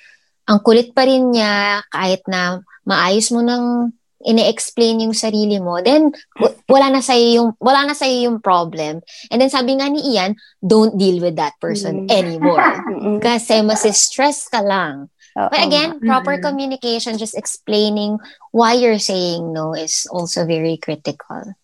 ang 0.49 0.59
kulit 0.65 0.97
pa 0.97 1.05
rin 1.05 1.35
niya, 1.35 1.85
kahit 1.93 2.25
na 2.31 2.63
maayos 2.89 3.29
mo 3.35 3.45
nang 3.45 3.93
ine-explain 4.25 5.03
yung 5.03 5.13
sarili 5.13 5.59
mo, 5.59 5.79
then 5.79 6.11
w- 6.37 6.55
wala 6.67 6.91
na 6.91 7.01
sa 7.01 7.15
yung 7.15 7.55
wala 7.59 7.87
na 7.87 7.95
sa 7.95 8.07
yung 8.07 8.39
problem. 8.39 9.03
And 9.29 9.39
then 9.39 9.49
sabi 9.49 9.77
nga 9.77 9.87
ni 9.87 10.03
Ian, 10.15 10.35
don't 10.59 10.97
deal 10.97 11.19
with 11.19 11.37
that 11.37 11.55
person 11.59 12.07
Mm. 12.07 12.11
anymore. 12.11 12.63
Kasi 13.27 13.61
mas 13.61 13.83
stress 13.97 14.47
ka 14.47 14.61
lang. 14.61 15.09
Oo. 15.33 15.49
But 15.49 15.65
again, 15.65 15.97
proper 15.99 16.37
Mm. 16.37 16.45
communication, 16.45 17.17
just 17.17 17.33
explaining 17.35 18.21
why 18.53 18.77
you're 18.77 19.01
saying 19.01 19.49
no 19.51 19.73
is 19.73 20.05
also 20.13 20.45
very 20.45 20.77
critical. 20.77 21.57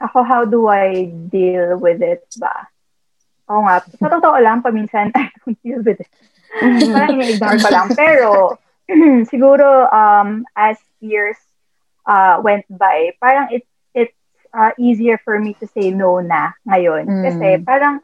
Ako, 0.00 0.24
how 0.24 0.42
do 0.44 0.66
I 0.66 1.12
deal 1.30 1.76
with 1.76 2.00
it 2.00 2.24
ba? 2.36 2.68
Oo 3.52 3.60
nga. 3.62 3.84
Sa 4.00 4.08
totoo 4.08 4.36
lang, 4.40 4.64
paminsan, 4.64 5.12
I 5.16 5.28
don't 5.44 5.60
deal 5.60 5.84
with 5.84 6.00
it. 6.00 6.08
Parang 6.56 7.12
ini-ignore 7.12 7.60
ko 7.60 7.68
lang. 7.68 7.88
Pero, 8.00 8.56
siguro, 9.32 9.84
um, 9.92 10.48
as 10.56 10.80
years 11.00 11.36
uh, 12.06 12.40
went 12.42 12.64
by, 12.68 13.12
parang 13.20 13.48
it, 13.50 13.66
it's 13.94 14.14
uh, 14.52 14.70
easier 14.78 15.20
for 15.24 15.38
me 15.38 15.54
to 15.60 15.66
say 15.66 15.90
no 15.90 16.20
na 16.20 16.52
ngayon. 16.68 17.06
Mm. 17.06 17.22
Kasi 17.24 17.48
parang, 17.64 18.00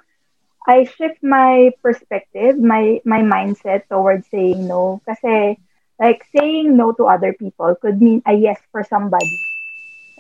I 0.69 0.85
shift 0.85 1.23
my 1.25 1.73
perspective, 1.83 2.61
my 2.61 3.01
my 3.09 3.25
mindset 3.25 3.89
towards 3.89 4.29
saying 4.29 4.69
no. 4.69 5.01
Kasi, 5.09 5.57
like, 5.99 6.25
saying 6.37 6.77
no 6.77 6.93
to 6.93 7.09
other 7.09 7.33
people 7.33 7.75
could 7.81 8.01
mean 8.01 8.23
a 8.29 8.35
yes 8.37 8.61
for 8.71 8.85
somebody. 8.85 9.33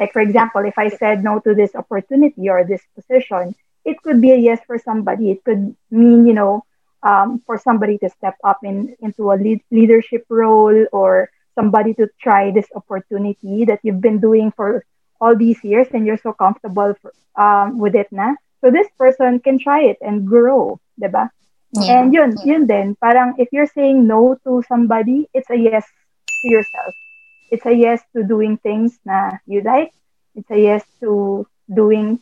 Like, 0.00 0.12
for 0.16 0.24
example, 0.24 0.64
if 0.64 0.80
I 0.80 0.88
said 0.88 1.22
no 1.22 1.40
to 1.44 1.54
this 1.54 1.76
opportunity 1.76 2.48
or 2.48 2.64
this 2.64 2.80
position, 2.96 3.54
it 3.84 4.00
could 4.00 4.20
be 4.20 4.32
a 4.32 4.36
yes 4.40 4.60
for 4.66 4.78
somebody. 4.80 5.30
It 5.30 5.44
could 5.44 5.76
mean, 5.90 6.26
you 6.26 6.32
know, 6.32 6.64
um, 7.02 7.42
for 7.44 7.58
somebody 7.58 7.98
to 7.98 8.08
step 8.08 8.36
up 8.44 8.64
in 8.64 8.96
into 9.00 9.32
a 9.32 9.36
lead, 9.36 9.60
leadership 9.70 10.24
role 10.28 10.86
or 10.92 11.28
somebody 11.60 11.92
to 12.00 12.08
try 12.16 12.48
this 12.50 12.72
opportunity 12.72 13.68
that 13.68 13.84
you've 13.84 14.00
been 14.00 14.16
doing 14.16 14.48
for 14.56 14.80
all 15.20 15.36
these 15.36 15.60
years 15.60 15.86
and 15.92 16.08
you're 16.08 16.16
so 16.16 16.32
comfortable 16.32 16.96
for, 17.04 17.12
um, 17.36 17.76
with 17.76 17.94
it 17.94 18.08
na. 18.08 18.32
So 18.64 18.72
this 18.72 18.88
person 18.96 19.40
can 19.40 19.60
try 19.60 19.84
it 19.92 20.00
and 20.00 20.24
grow, 20.24 20.80
diba? 20.96 21.28
Yeah. 21.76 22.00
And 22.00 22.14
yun, 22.16 22.36
yun 22.44 22.66
din, 22.66 22.96
parang 22.96 23.36
if 23.36 23.52
you're 23.52 23.68
saying 23.68 24.08
no 24.08 24.40
to 24.48 24.64
somebody, 24.66 25.28
it's 25.36 25.50
a 25.52 25.56
yes 25.56 25.84
to 25.84 26.46
yourself. 26.48 26.94
It's 27.52 27.66
a 27.66 27.74
yes 27.76 28.00
to 28.16 28.24
doing 28.24 28.56
things 28.56 28.98
na 29.04 29.38
you 29.46 29.60
like. 29.60 29.92
It's 30.34 30.50
a 30.50 30.58
yes 30.58 30.82
to 31.04 31.46
doing 31.68 32.18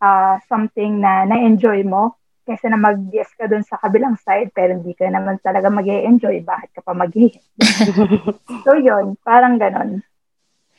uh, 0.00 0.38
something 0.48 1.00
na 1.00 1.24
na-enjoy 1.24 1.82
mo. 1.82 2.16
Kasi 2.46 2.70
na 2.70 2.78
mag-yes 2.78 3.34
ka 3.34 3.50
dun 3.50 3.66
sa 3.66 3.74
kabilang 3.82 4.14
side, 4.22 4.54
pero 4.54 4.78
hindi 4.78 4.94
ka 4.94 5.10
naman 5.10 5.42
talaga 5.42 5.66
mag 5.66 5.82
enjoy 5.82 6.38
Bakit 6.46 6.78
ka 6.78 6.80
pa 6.86 6.94
mag 6.94 7.10
So 8.64 8.78
yun, 8.78 9.18
parang 9.26 9.58
ganon. 9.58 10.06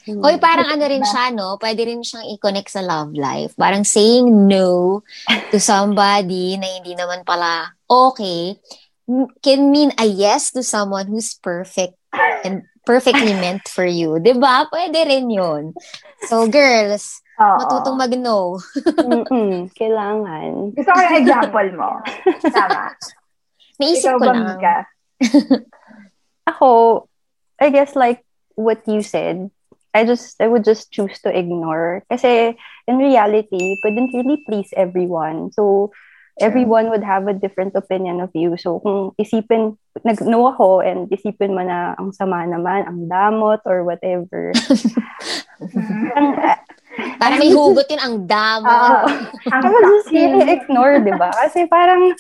Hoy, 0.08 0.40
parang 0.40 0.72
ano 0.72 0.88
rin 0.88 1.04
siya, 1.04 1.36
no? 1.36 1.60
Pwede 1.60 1.84
rin 1.84 2.00
siyang 2.00 2.32
i-connect 2.32 2.72
sa 2.72 2.80
love 2.80 3.12
life. 3.12 3.52
Parang 3.60 3.84
saying 3.84 4.48
no 4.48 5.04
to 5.52 5.60
somebody 5.60 6.56
na 6.56 6.80
hindi 6.80 6.96
naman 6.96 7.28
pala 7.28 7.76
okay 7.88 8.56
can 9.44 9.72
mean 9.72 9.92
a 10.00 10.08
yes 10.08 10.52
to 10.52 10.64
someone 10.64 11.08
who's 11.08 11.36
perfect 11.40 11.96
and 12.44 12.68
perfectly 12.84 13.36
meant 13.36 13.68
for 13.68 13.88
you. 13.88 14.20
'Di 14.20 14.36
ba? 14.36 14.68
Pwede 14.68 15.00
rin 15.08 15.32
yun. 15.32 15.76
So, 16.28 16.48
girls, 16.48 17.24
Oo. 17.38 17.58
matutong 17.62 17.98
mag-no. 17.98 18.58
Mm-mm. 18.82 19.70
Kailangan. 19.78 20.74
Gusto 20.74 20.90
ko 20.90 21.00
yung 21.06 21.18
example 21.22 21.70
mo. 21.78 21.90
Tama. 22.58 22.98
Naisip 23.78 24.10
Ikaw 24.10 24.18
ko 24.18 24.26
lang. 24.26 24.42
Mika? 24.58 24.76
Ako, 26.50 26.70
I 27.62 27.70
guess 27.70 27.94
like 27.94 28.26
what 28.58 28.82
you 28.90 29.06
said, 29.06 29.54
I 29.94 30.06
just, 30.06 30.42
I 30.42 30.50
would 30.50 30.66
just 30.66 30.90
choose 30.90 31.22
to 31.26 31.30
ignore. 31.30 32.02
Kasi 32.10 32.58
in 32.90 32.98
reality, 32.98 33.58
you 33.62 33.78
couldn't 33.86 34.14
really 34.14 34.42
please 34.50 34.74
everyone. 34.74 35.54
So, 35.54 35.94
everyone 36.40 36.90
would 36.90 37.04
have 37.04 37.28
a 37.28 37.34
different 37.34 37.74
opinion 37.76 38.22
of 38.22 38.30
you. 38.34 38.58
So, 38.58 38.80
kung 38.80 39.14
isipin, 39.18 39.78
nag-no 40.06 40.54
ako 40.54 40.82
and 40.82 41.10
isipin 41.10 41.54
mo 41.58 41.66
na 41.66 41.98
ang 41.98 42.14
sama 42.14 42.46
naman, 42.46 42.86
ang 42.86 43.10
damot 43.10 43.62
or 43.66 43.82
whatever. 43.84 44.54
Parang, 46.14 46.38
uh, 46.98 47.18
Parang 47.18 47.40
may 47.40 47.50
hugot 47.50 47.88
yun 47.88 48.02
ang 48.02 48.16
damo. 48.26 48.68
Oo. 48.68 49.06
Ang 49.54 49.62
I 49.64 49.68
would 49.70 49.86
just 49.88 50.08
toxic. 50.08 50.18
really 50.18 50.46
ignore, 50.52 51.00
di 51.00 51.14
ba? 51.14 51.30
Kasi 51.32 51.66
parang, 51.66 52.12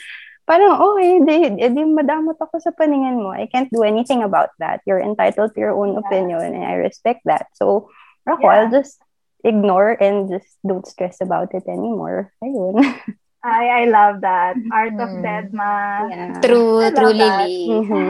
parang, 0.44 0.80
okay, 0.80 1.10
di, 1.20 1.36
di 1.68 1.82
madamot 1.84 2.38
ako 2.38 2.58
sa 2.58 2.72
paningin 2.72 3.20
mo. 3.20 3.34
I 3.34 3.50
can't 3.52 3.68
do 3.70 3.84
anything 3.84 4.24
about 4.24 4.56
that. 4.60 4.82
You're 4.86 5.02
entitled 5.02 5.54
to 5.54 5.60
your 5.60 5.76
own 5.76 5.94
Yeah. 5.94 6.02
opinion 6.02 6.40
and 6.56 6.64
I 6.64 6.78
respect 6.78 7.22
that. 7.26 7.52
So, 7.54 7.90
ako, 8.24 8.44
Yeah. 8.44 8.54
I'll 8.66 8.72
just 8.72 9.02
ignore 9.44 9.96
and 9.98 10.28
just 10.28 10.58
don't 10.62 10.86
stress 10.86 11.22
about 11.22 11.54
it 11.54 11.68
anymore. 11.68 12.34
Ayun. 12.42 12.80
I, 13.48 13.84
I 13.84 13.84
love 13.88 14.20
that. 14.28 14.60
Art 14.74 14.98
of 14.98 15.08
Hmm. 15.14 15.24
Deadma. 15.24 15.72
Yeah. 16.10 16.34
True, 16.42 16.84
true. 16.92 17.14
Lily. 17.16 17.70
Mhm. 17.80 18.10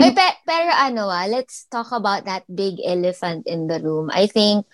Ay, 0.00 0.10
pe- 0.16 0.40
pero 0.48 0.70
ano 0.72 1.12
ah, 1.12 1.28
let's 1.28 1.66
talk 1.68 1.92
about 1.92 2.24
that 2.24 2.46
big 2.48 2.80
elephant 2.80 3.44
in 3.44 3.66
the 3.68 3.82
room. 3.84 4.08
I 4.08 4.24
think, 4.24 4.64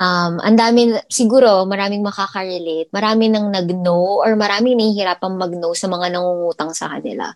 um, 0.00 0.32
ang 0.40 0.56
dami, 0.56 0.96
siguro, 1.12 1.68
maraming 1.68 2.00
makaka-relate. 2.00 2.88
Marami 2.90 3.28
nang 3.28 3.52
nag-no 3.52 4.24
or 4.24 4.32
maraming 4.34 4.80
nahihirapang 4.80 5.36
mag-no 5.36 5.76
sa 5.76 5.86
mga 5.86 6.16
nangungutang 6.16 6.72
sa 6.72 6.96
kanila. 6.96 7.28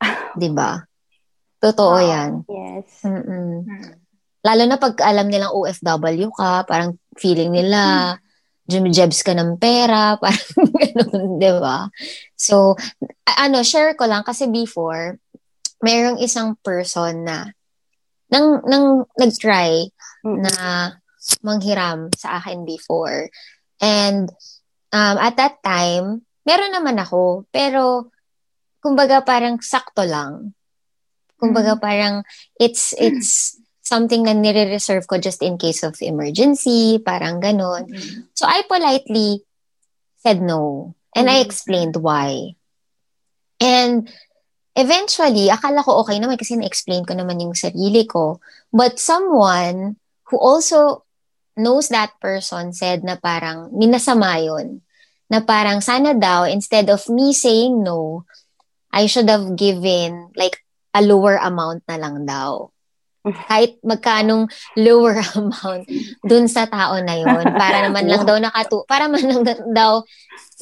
'Di 0.38 0.50
ba? 0.54 0.78
Totoo 1.58 1.98
Oo. 1.98 2.06
yan. 2.06 2.30
Yes. 2.46 3.02
Mm-mm. 3.02 3.66
Hmm. 3.66 3.92
Lalo 4.46 4.62
na 4.70 4.78
pag 4.78 4.94
alam 5.02 5.26
nilang 5.26 5.50
OFW 5.50 6.30
ka, 6.30 6.62
parang 6.62 6.94
feeling 7.18 7.50
nila, 7.50 8.14
jumijebs 8.70 9.26
ka 9.26 9.34
ng 9.34 9.58
pera, 9.58 10.14
parang 10.22 10.70
ganun, 10.70 11.42
di 11.42 11.50
ba? 11.58 11.90
So, 12.38 12.78
ano, 13.26 13.66
share 13.66 13.98
ko 13.98 14.06
lang 14.06 14.22
kasi 14.22 14.46
before, 14.46 15.18
mayroong 15.82 16.22
isang 16.22 16.54
person 16.62 17.26
na 17.26 17.50
nang, 18.30 18.62
nang 18.66 19.06
nag-try 19.18 19.90
Mm-mm. 20.22 20.46
na 20.46 20.52
manghiram 21.42 22.10
sa 22.14 22.38
akin 22.40 22.64
before. 22.64 23.28
And 23.80 24.30
um, 24.92 25.16
at 25.18 25.36
that 25.36 25.60
time, 25.62 26.24
meron 26.46 26.72
naman 26.74 26.98
ako, 27.00 27.46
pero 27.50 28.10
kumbaga 28.82 29.22
parang 29.24 29.58
sakto 29.62 30.06
lang. 30.06 30.54
Kumbaga 31.36 31.76
parang 31.80 32.22
it's 32.58 32.94
it's 32.96 33.58
something 33.86 34.24
na 34.26 34.34
nire-reserve 34.34 35.06
ko 35.06 35.16
just 35.18 35.42
in 35.42 35.58
case 35.58 35.82
of 35.86 35.94
emergency, 36.02 36.98
parang 37.02 37.38
ganun. 37.40 37.86
Mm-hmm. 37.86 38.34
So 38.34 38.46
I 38.46 38.62
politely 38.66 39.42
said 40.18 40.42
no. 40.42 40.94
And 41.14 41.30
I 41.30 41.40
Mm-hmm. 41.40 41.46
explained 41.46 41.96
why. 41.96 42.54
And 43.60 44.08
eventually, 44.76 45.48
akala 45.48 45.82
ko 45.84 46.02
okay 46.04 46.18
naman 46.20 46.36
kasi 46.36 46.56
na-explain 46.56 47.06
ko 47.06 47.14
naman 47.16 47.40
yung 47.40 47.54
sarili 47.56 48.04
ko. 48.06 48.40
But 48.72 48.98
someone 49.00 49.96
who 50.28 50.36
also 50.38 51.05
knows 51.56 51.88
that 51.88 52.14
person 52.20 52.70
said 52.76 53.02
na 53.02 53.16
parang 53.16 53.72
minasama 53.72 54.38
yun. 54.38 54.84
Na 55.26 55.42
parang 55.42 55.82
sana 55.82 56.14
daw, 56.14 56.46
instead 56.46 56.86
of 56.86 57.02
me 57.10 57.34
saying 57.34 57.82
no, 57.82 58.28
I 58.92 59.10
should 59.10 59.26
have 59.26 59.58
given 59.58 60.30
like 60.38 60.62
a 60.94 61.02
lower 61.02 61.36
amount 61.40 61.82
na 61.90 61.96
lang 61.98 62.22
daw. 62.28 62.70
Kahit 63.50 63.82
magkanong 63.82 64.46
lower 64.78 65.18
amount 65.40 65.90
dun 66.22 66.46
sa 66.46 66.70
tao 66.70 66.94
na 67.02 67.18
yun. 67.18 67.42
Para 67.58 67.82
naman 67.82 68.06
lang 68.06 68.22
daw 68.22 68.38
nakatu 68.38 68.86
para 68.86 69.10
man 69.10 69.24
lang 69.26 69.42
daw 69.74 70.06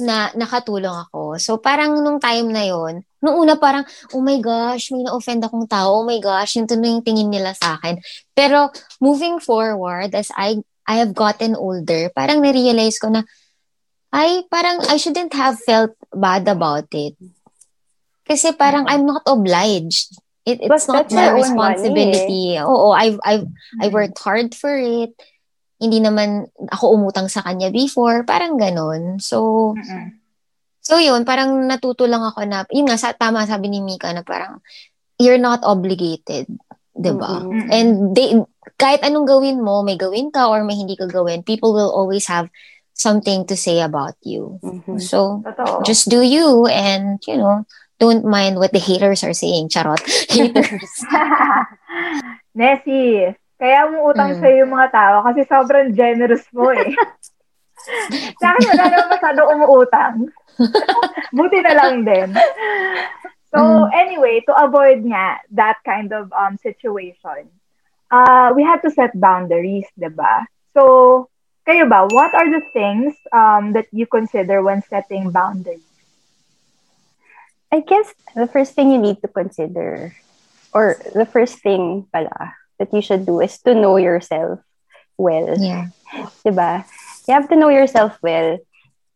na 0.01 0.33
nakatulong 0.33 0.97
ako. 1.11 1.37
So 1.37 1.61
parang 1.61 2.01
nung 2.01 2.19
time 2.19 2.49
na 2.51 2.65
yun, 2.65 3.05
nung 3.21 3.37
una 3.41 3.55
parang, 3.61 3.85
oh 4.17 4.25
my 4.25 4.41
gosh, 4.41 4.91
may 4.91 5.05
na-offend 5.05 5.45
akong 5.45 5.69
tao. 5.69 6.03
Oh 6.03 6.07
my 6.09 6.19
gosh, 6.19 6.57
yun 6.57 6.67
to 6.67 6.75
na 6.75 6.93
yung 6.93 7.05
tingin 7.05 7.31
nila 7.31 7.53
sa 7.55 7.79
akin. 7.79 8.01
Pero 8.35 8.73
moving 8.99 9.39
forward, 9.39 10.11
as 10.17 10.33
I 10.35 10.61
I 10.85 11.01
have 11.01 11.17
gotten 11.17 11.57
older, 11.57 12.13
parang 12.13 12.45
na-realize 12.45 13.01
ko 13.01 13.09
na, 13.09 13.25
ay, 14.13 14.45
parang 14.53 14.85
I 14.87 14.97
shouldn't 15.01 15.33
have 15.35 15.59
felt 15.59 15.97
bad 16.15 16.47
about 16.47 16.87
it. 16.95 17.17
Kasi 18.25 18.55
parang 18.55 18.87
I'm 18.89 19.05
not 19.05 19.25
obliged. 19.27 20.17
It, 20.45 20.61
it's 20.61 20.87
But 20.87 21.09
not 21.09 21.09
my 21.09 21.25
your 21.25 21.35
own 21.35 21.41
responsibility. 21.41 22.61
Oo, 22.61 22.93
I've, 22.93 23.19
I've, 23.25 23.49
I 23.81 23.89
worked 23.89 24.21
hard 24.21 24.53
for 24.53 24.73
it. 24.77 25.17
Hindi 25.81 26.05
naman 26.05 26.53
ako 26.69 27.01
umutang 27.01 27.33
sa 27.33 27.41
kanya 27.41 27.73
before. 27.73 28.23
Parang 28.29 28.61
ganun. 28.61 29.19
So, 29.25 29.73
Mm-mm. 29.73 30.21
so 30.85 31.01
yun, 31.01 31.25
parang 31.25 31.65
natuto 31.65 32.05
lang 32.05 32.23
ako 32.23 32.45
na, 32.45 32.69
yun 32.69 32.89
nga, 32.89 33.01
sa, 33.01 33.17
tama 33.17 33.49
sabi 33.49 33.73
ni 33.73 33.81
Mika 33.81 34.13
na 34.13 34.21
parang, 34.21 34.61
you're 35.17 35.41
not 35.41 35.65
obligated. 35.65 36.49
'di 36.95 37.13
ba? 37.19 37.43
Mm-mm. 37.43 37.69
And 37.75 38.15
they, 38.15 38.39
kahit 38.77 39.01
anong 39.03 39.27
gawin 39.27 39.61
mo, 39.61 39.83
may 39.83 39.97
gawin 39.97 40.31
ka 40.31 40.49
or 40.49 40.65
may 40.65 40.75
hindi 40.75 40.97
ka 40.97 41.07
gawin, 41.07 41.43
people 41.43 41.73
will 41.73 41.91
always 41.91 42.27
have 42.27 42.49
something 42.93 43.43
to 43.45 43.57
say 43.57 43.81
about 43.81 44.15
you. 44.23 44.59
Mhm. 44.63 45.01
So, 45.01 45.43
Totoo. 45.43 45.83
just 45.83 46.07
do 46.07 46.23
you 46.23 46.67
and, 46.71 47.19
you 47.27 47.37
know, 47.37 47.67
don't 47.99 48.23
mind 48.25 48.59
what 48.59 48.71
the 48.71 48.79
haters 48.79 49.23
are 49.23 49.35
saying. 49.35 49.69
Charot. 49.69 49.99
Haters. 50.31 50.93
Nessie, 52.55 53.35
kaya 53.59 53.91
mo 53.91 54.11
utang 54.11 54.35
Mm. 54.35 54.41
sa'yo 54.41 54.57
yung 54.63 54.73
mga 54.73 54.89
tao 54.95 55.17
kasi 55.27 55.43
sobrang 55.47 55.91
generous 55.95 56.47
mo 56.55 56.71
eh. 56.71 56.95
Sa 58.41 58.49
akin, 58.49 58.65
wala 58.73 58.85
naman 58.89 59.09
masyado 59.13 59.41
umuutang. 59.51 60.17
Buti 61.35 61.59
na 61.61 61.73
lang 61.75 62.07
din. 62.07 62.31
So, 63.51 63.59
Mm. 63.61 63.91
anyway, 63.93 64.37
to 64.47 64.55
avoid 64.55 65.03
nga 65.05 65.39
that 65.53 65.79
kind 65.85 66.15
of 66.15 66.31
um 66.33 66.57
situation, 66.57 67.51
uh, 68.11 68.53
we 68.55 68.63
had 68.63 68.83
to 68.83 68.91
set 68.91 69.13
boundaries, 69.19 69.87
di 69.97 70.09
ba? 70.09 70.47
So, 70.75 71.29
kayo 71.65 71.89
ba, 71.89 72.05
what 72.11 72.35
are 72.35 72.49
the 72.51 72.65
things 72.73 73.17
um, 73.33 73.73
that 73.73 73.89
you 73.93 74.07
consider 74.07 74.61
when 74.61 74.83
setting 74.85 75.31
boundaries? 75.31 75.85
I 77.73 77.81
guess 77.81 78.13
the 78.37 78.47
first 78.47 78.75
thing 78.75 78.93
you 78.93 78.99
need 78.99 79.19
to 79.23 79.29
consider, 79.29 80.15
or 80.73 80.95
the 81.15 81.27
first 81.27 81.59
thing 81.59 82.07
pala, 82.13 82.55
that 82.79 82.93
you 82.93 83.03
should 83.03 83.27
do 83.27 83.41
is 83.41 83.59
to 83.67 83.75
know 83.75 83.97
yourself 83.97 84.61
well. 85.19 85.57
yeah. 85.59 85.91
Diba? 86.47 86.87
You 87.27 87.35
have 87.35 87.49
to 87.49 87.57
know 87.57 87.73
yourself 87.73 88.15
well. 88.23 88.59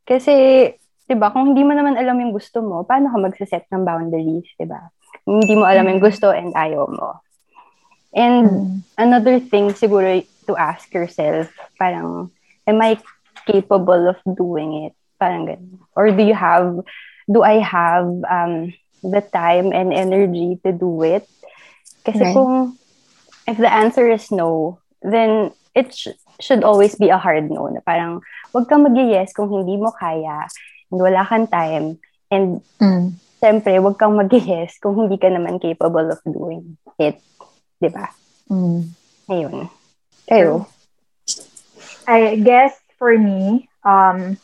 Kasi, 0.08 0.74
diba, 1.06 1.30
kung 1.30 1.52
hindi 1.52 1.62
mo 1.62 1.76
naman 1.76 2.00
alam 2.00 2.18
yung 2.18 2.32
gusto 2.32 2.64
mo, 2.64 2.82
paano 2.82 3.12
ka 3.12 3.18
magsaset 3.20 3.68
ng 3.70 3.84
boundaries, 3.84 4.48
diba? 4.58 4.90
Kung 5.22 5.44
Hindi 5.44 5.54
mo 5.54 5.68
alam 5.68 5.86
yung 5.86 6.02
gusto 6.02 6.32
and 6.32 6.56
ayaw 6.56 6.88
mo. 6.88 7.20
And 8.14 8.46
Mm. 8.48 8.82
another 8.96 9.40
thing 9.40 9.76
siguro 9.76 10.24
to 10.48 10.56
ask 10.56 10.88
yourself, 10.94 11.52
parang, 11.78 12.30
am 12.66 12.80
I 12.80 12.96
capable 13.44 14.08
of 14.08 14.16
doing 14.24 14.88
it? 14.88 14.94
Parang 15.20 15.46
ganun. 15.46 15.78
Or 15.96 16.10
do 16.10 16.22
you 16.22 16.34
have, 16.34 16.80
do 17.28 17.42
I 17.42 17.60
have 17.60 18.08
um, 18.24 18.72
the 19.04 19.20
time 19.20 19.72
and 19.72 19.92
energy 19.92 20.58
to 20.64 20.72
do 20.72 21.02
it? 21.02 21.28
Kasi 22.06 22.24
Right. 22.24 22.34
kung, 22.34 22.78
if 23.46 23.56
the 23.60 23.68
answer 23.68 24.08
is 24.08 24.32
no, 24.32 24.80
then 25.04 25.52
it 25.76 25.92
sh- 25.92 26.16
should 26.40 26.64
always 26.64 26.96
be 26.96 27.10
a 27.12 27.20
hard 27.20 27.50
no. 27.50 27.68
Na 27.68 27.84
parang, 27.84 28.24
wag 28.56 28.68
kang 28.68 28.88
mag-yes 28.88 29.36
kung 29.36 29.52
hindi 29.52 29.76
mo 29.76 29.92
kaya, 29.92 30.48
and 30.88 31.00
wala 31.02 31.28
kang 31.28 31.46
time, 31.46 32.00
and 32.32 32.64
Mm. 32.80 33.20
siyempre, 33.42 33.76
wag 33.84 34.00
kang 34.00 34.16
mag-yes 34.16 34.80
kung 34.80 34.96
hindi 34.96 35.20
ka 35.20 35.28
naman 35.28 35.60
capable 35.60 36.08
of 36.08 36.20
doing 36.24 36.80
it. 36.96 37.20
Di 37.80 37.88
ba? 37.88 38.06
Mm. 38.50 38.80
Ayun. 39.30 39.68
Kayo. 40.28 40.66
I 42.06 42.36
guess 42.36 42.74
for 42.98 43.16
me, 43.16 43.68
um, 43.84 44.38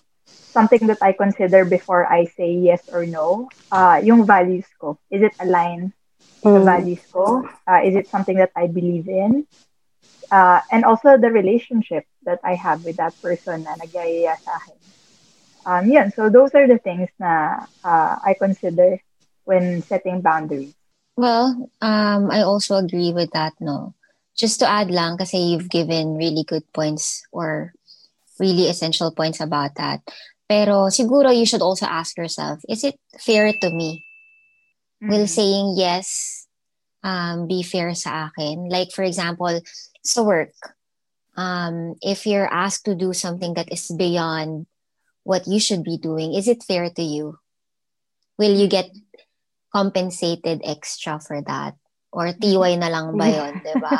something 0.53 0.87
that 0.87 0.99
I 1.03 1.13
consider 1.13 1.65
before 1.65 2.07
I 2.07 2.27
say 2.37 2.53
yes 2.53 2.83
or 2.89 3.07
no, 3.07 3.49
uh, 3.71 4.01
yung 4.03 4.27
values 4.27 4.67
ko. 4.81 4.99
Is 5.11 5.23
it 5.23 5.33
aligned 5.41 5.93
sa 6.53 6.61
Mm. 6.61 6.65
values 6.65 7.03
ko? 7.13 7.43
Uh, 7.67 7.81
is 7.85 7.97
it 7.97 8.09
something 8.11 8.37
that 8.37 8.53
I 8.57 8.67
believe 8.69 9.09
in? 9.09 9.47
Uh, 10.31 10.61
and 10.71 10.85
also 10.85 11.17
the 11.19 11.31
relationship 11.31 12.05
that 12.25 12.41
I 12.45 12.55
have 12.55 12.85
with 12.85 12.97
that 12.97 13.15
person 13.23 13.65
na 13.65 13.75
nagyayaya 13.77 14.37
sa 14.45 14.53
akin. 14.61 14.79
Um, 15.67 15.85
yun. 15.91 16.13
So 16.13 16.29
those 16.29 16.55
are 16.55 16.67
the 16.69 16.79
things 16.79 17.09
na 17.19 17.65
uh, 17.85 18.15
I 18.23 18.35
consider 18.39 18.99
when 19.45 19.83
setting 19.83 20.21
boundaries. 20.21 20.75
Well, 21.17 21.71
um, 21.81 22.31
I 22.31 22.43
also 22.43 22.77
agree 22.77 23.13
with 23.13 23.31
that, 23.33 23.55
no. 23.61 23.95
Just 24.37 24.59
to 24.61 24.69
add 24.69 24.91
lang, 24.91 25.17
kasi 25.17 25.39
you've 25.39 25.71
given 25.71 26.17
really 26.17 26.43
good 26.43 26.67
points 26.73 27.23
or 27.31 27.73
really 28.41 28.69
essential 28.69 29.13
points 29.13 29.41
about 29.41 29.77
that. 29.77 30.03
Pero 30.49 30.91
siguro 30.91 31.31
you 31.31 31.47
should 31.47 31.63
also 31.63 31.87
ask 31.87 32.17
yourself, 32.19 32.61
is 32.69 32.83
it 32.85 32.99
fair 33.19 33.53
to 33.63 33.71
me? 33.71 34.03
Will 35.07 35.27
Mhm. 35.27 35.29
saying 35.29 35.75
yes 35.77 36.47
um, 37.05 37.47
be 37.47 37.63
fair 37.63 37.95
sa 37.95 38.31
akin? 38.33 38.69
Like, 38.69 38.91
for 38.91 39.05
example, 39.05 39.61
sa 40.03 40.23
work, 40.23 40.57
um, 41.37 41.95
if 42.03 42.27
you're 42.27 42.51
asked 42.51 42.85
to 42.87 42.95
do 42.95 43.13
something 43.13 43.55
that 43.55 43.71
is 43.71 43.87
beyond 43.93 44.67
what 45.23 45.47
you 45.47 45.61
should 45.61 45.85
be 45.85 45.99
doing, 45.99 46.35
is 46.35 46.49
it 46.49 46.65
fair 46.65 46.91
to 46.91 47.03
you? 47.03 47.39
Will 48.39 48.57
you 48.57 48.67
get 48.67 48.91
compensated 49.75 50.63
extra 50.63 51.19
for 51.19 51.43
that? 51.43 51.75
Or 52.15 52.31
TY 52.31 52.79
na 52.79 52.95
lang 52.95 53.19
ba 53.19 53.27
yun, 53.27 53.59
di 53.59 53.75
ba? 53.75 53.99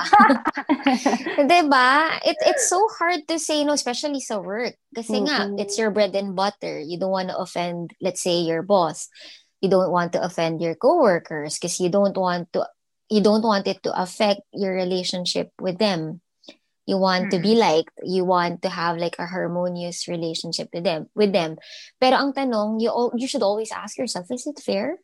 di 1.51 1.61
ba? 1.67 2.15
It, 2.23 2.39
it's 2.47 2.71
so 2.71 2.79
hard 2.95 3.27
to 3.27 3.43
say 3.43 3.67
no, 3.67 3.75
especially 3.75 4.23
sa 4.23 4.39
work. 4.39 4.79
Kasi 4.95 5.27
nga, 5.27 5.51
Mm-mm. 5.51 5.59
it's 5.59 5.75
your 5.75 5.91
bread 5.91 6.15
and 6.15 6.39
butter. 6.39 6.79
You 6.79 6.95
don't 6.95 7.11
want 7.11 7.35
to 7.35 7.39
offend, 7.43 7.91
let's 7.99 8.23
say, 8.23 8.47
your 8.47 8.63
boss. 8.63 9.11
You 9.59 9.67
don't 9.67 9.91
want 9.91 10.15
to 10.15 10.23
offend 10.23 10.63
your 10.63 10.79
coworkers 10.79 11.59
because 11.59 11.83
you 11.83 11.91
don't 11.91 12.15
want 12.15 12.55
to 12.55 12.71
you 13.11 13.21
don't 13.21 13.43
want 13.43 13.67
it 13.67 13.83
to 13.83 13.91
affect 13.91 14.47
your 14.55 14.79
relationship 14.79 15.51
with 15.59 15.83
them. 15.83 16.23
You 16.87 16.99
want 16.99 17.33
to 17.33 17.39
be 17.41 17.57
liked. 17.57 17.97
You 18.05 18.25
want 18.25 18.63
to 18.63 18.69
have 18.69 18.99
like 18.99 19.17
a 19.19 19.27
harmonious 19.27 20.07
relationship 20.07 20.69
with 20.71 20.85
them. 20.85 21.09
With 21.17 21.33
them. 21.33 21.57
Pero 21.99 22.21
ang 22.21 22.31
tanong, 22.31 22.79
you 22.79 22.93
you 23.17 23.27
should 23.27 23.43
always 23.43 23.73
ask 23.73 23.97
yourself, 23.97 24.31
is 24.31 24.47
it 24.47 24.61
fair? 24.61 25.01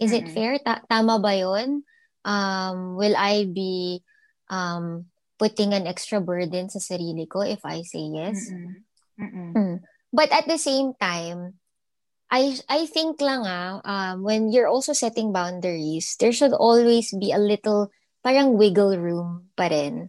Is 0.00 0.12
it 0.16 0.32
fair? 0.32 0.56
Ta- 0.58 0.82
tama 0.88 1.20
ba 1.20 1.36
yun? 1.36 1.84
Um, 2.24 2.96
will 2.96 3.16
I 3.16 3.44
be 3.44 4.00
um, 4.48 5.06
putting 5.38 5.72
an 5.76 5.86
extra 5.86 6.20
burden 6.20 6.68
sa 6.72 6.80
sarili 6.80 7.28
ko 7.28 7.44
if 7.44 7.60
I 7.64 7.84
say 7.84 8.08
yes? 8.08 8.48
Mm-mm. 8.48 8.80
Mm-mm. 9.20 9.50
Mm. 9.54 9.76
But 10.12 10.32
at 10.32 10.48
the 10.48 10.58
same 10.58 10.96
time, 10.96 11.60
I 12.30 12.56
I 12.70 12.86
think 12.86 13.20
lang 13.20 13.44
ah, 13.44 13.82
um, 13.84 14.22
when 14.24 14.48
you're 14.54 14.70
also 14.70 14.92
setting 14.96 15.32
boundaries, 15.34 16.16
there 16.18 16.32
should 16.32 16.54
always 16.56 17.12
be 17.12 17.30
a 17.34 17.42
little 17.42 17.90
parang 18.24 18.56
wiggle 18.56 18.96
room 18.96 19.52
pa 19.56 19.68
rin 19.68 20.08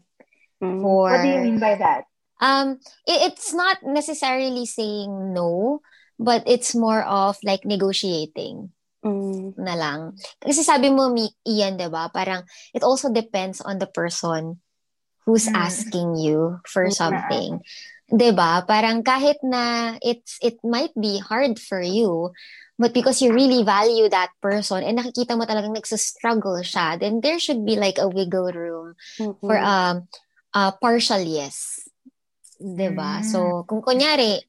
Mm. 0.62 0.78
for 0.78 1.10
What 1.10 1.26
do 1.26 1.34
you 1.34 1.42
mean 1.42 1.58
by 1.58 1.74
that? 1.74 2.06
um 2.38 2.78
it, 3.10 3.34
it's 3.34 3.50
not 3.50 3.82
necessarily 3.82 4.70
saying 4.70 5.34
no, 5.34 5.82
but 6.22 6.46
it's 6.46 6.78
more 6.78 7.02
of 7.02 7.42
like 7.42 7.66
negotiating 7.66 8.70
Mm. 9.02 9.58
na 9.58 9.74
lang. 9.74 10.14
Kasi 10.38 10.62
sabi 10.62 10.94
mo, 10.94 11.10
Ian, 11.46 11.74
di 11.78 11.90
ba? 11.90 12.10
Parang, 12.14 12.46
it 12.74 12.86
also 12.86 13.10
depends 13.10 13.58
on 13.62 13.82
the 13.82 13.90
person 13.90 14.62
who's 15.26 15.50
Mm. 15.50 15.58
asking 15.58 16.10
you 16.18 16.62
for 16.66 16.86
Mm. 16.90 16.94
something. 16.94 17.52
'Di 18.12 18.30
ba? 18.36 18.66
Parang 18.68 19.02
kahit 19.06 19.40
na 19.46 19.96
it's 20.04 20.36
it 20.44 20.60
might 20.66 20.92
be 20.98 21.22
hard 21.24 21.56
for 21.62 21.80
you, 21.80 22.34
but 22.76 22.92
because 22.92 23.24
you 23.24 23.32
really 23.32 23.64
value 23.64 24.10
that 24.12 24.34
person 24.44 24.84
and 24.84 25.00
nakikita 25.00 25.38
mo 25.38 25.48
talagang 25.48 25.72
nagsa-struggle 25.72 26.60
siya, 26.66 27.00
then 27.00 27.24
there 27.24 27.40
should 27.40 27.64
be 27.64 27.80
like 27.80 27.96
a 28.02 28.10
wiggle 28.12 28.52
room 28.52 28.94
Mm-mm. 29.18 29.40
for 29.48 29.56
um 29.62 30.10
a 30.52 30.76
partial 30.76 31.24
yes. 31.24 31.88
'Di 32.60 32.92
ba? 32.92 33.24
Mm. 33.24 33.26
So, 33.26 33.64
kung 33.66 33.80
kunyari 33.80 34.44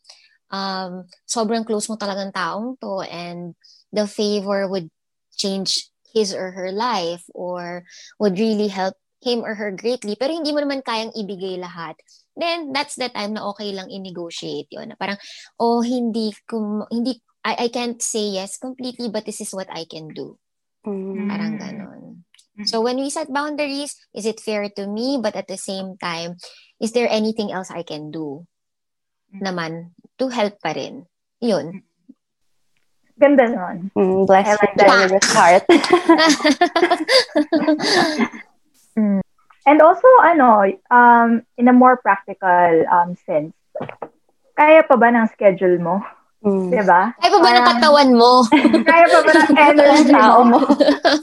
um 0.51 1.07
sobrang 1.25 1.63
close 1.65 1.87
mo 1.89 1.95
talagang 1.97 2.35
taong 2.35 2.77
to 2.83 3.01
and 3.07 3.55
the 3.93 4.09
favor 4.09 4.67
would 4.67 4.89
change 5.37 5.93
his 6.13 6.35
or 6.35 6.53
her 6.53 6.73
life 6.73 7.25
or 7.33 7.85
would 8.21 8.37
really 8.41 8.69
help 8.69 8.97
him 9.23 9.45
or 9.45 9.55
her 9.55 9.71
greatly 9.71 10.17
pero 10.19 10.35
hindi 10.35 10.51
mo 10.53 10.61
naman 10.61 10.83
kayang 10.83 11.15
ibigay 11.15 11.57
lahat. 11.61 11.95
Then 12.35 12.73
that's 12.73 12.97
the 12.97 13.13
time 13.13 13.37
na 13.37 13.45
okay 13.53 13.71
lang 13.73 13.93
i-negotiate 13.93 14.73
yun. 14.73 14.93
Na 14.93 14.97
parang 14.99 15.21
oh 15.61 15.81
hindi 15.85 16.33
kum, 16.49 16.85
hindi 16.91 17.21
I, 17.45 17.67
I 17.67 17.69
can't 17.69 18.01
say 18.01 18.35
yes 18.35 18.59
completely 18.59 19.09
but 19.13 19.25
this 19.25 19.41
is 19.41 19.53
what 19.55 19.69
I 19.71 19.85
can 19.89 20.11
do. 20.11 20.37
Mm. 20.83 21.31
parang 21.31 21.55
ganon 21.63 22.01
Mm. 22.53 22.69
so 22.69 22.85
when 22.85 23.01
we 23.01 23.09
set 23.09 23.33
boundaries 23.33 23.97
is 24.13 24.29
it 24.29 24.37
fair 24.37 24.69
to 24.77 24.85
me? 24.85 25.17
But 25.17 25.41
at 25.41 25.49
the 25.49 25.57
same 25.57 25.97
time 25.97 26.37
is 26.85 26.93
there 26.93 27.09
anything 27.09 27.49
else 27.49 27.73
I 27.73 27.81
can 27.81 28.13
do 28.13 28.45
Mm. 29.33 29.41
naman 29.41 29.73
to 30.21 30.29
help 30.29 30.61
pa 30.61 30.77
rin? 30.77 31.09
Yun 31.41 31.81
Ganda 33.23 33.47
nun. 33.47 33.95
Mm, 33.95 34.27
bless 34.27 34.47
I 34.47 34.51
your 34.51 34.59
like 34.59 34.75
that. 34.75 34.89
generous 34.91 35.29
heart. 35.31 35.63
And 39.63 39.79
also, 39.79 40.11
ano, 40.27 40.67
um, 40.91 41.47
in 41.55 41.71
a 41.71 41.73
more 41.73 41.95
practical 42.03 42.83
um, 42.91 43.15
sense, 43.15 43.55
kaya 44.59 44.83
pa 44.83 44.99
ba 44.99 45.15
ng 45.15 45.31
schedule 45.31 45.79
mo? 45.79 46.03
Mm. 46.43 46.75
Diba? 46.75 47.15
Kaya 47.15 47.31
pa 47.31 47.39
ba 47.39 47.39
ng 47.39 47.47
Parang- 47.63 47.71
katawan 47.79 48.11
mo? 48.19 48.43
Kaya 48.91 49.07
pa 49.07 49.19
ba 49.23 49.31
ng 49.39 49.55
energy 49.55 50.11
Tao 50.11 50.43
mo? 50.43 50.59
mo. 50.59 50.67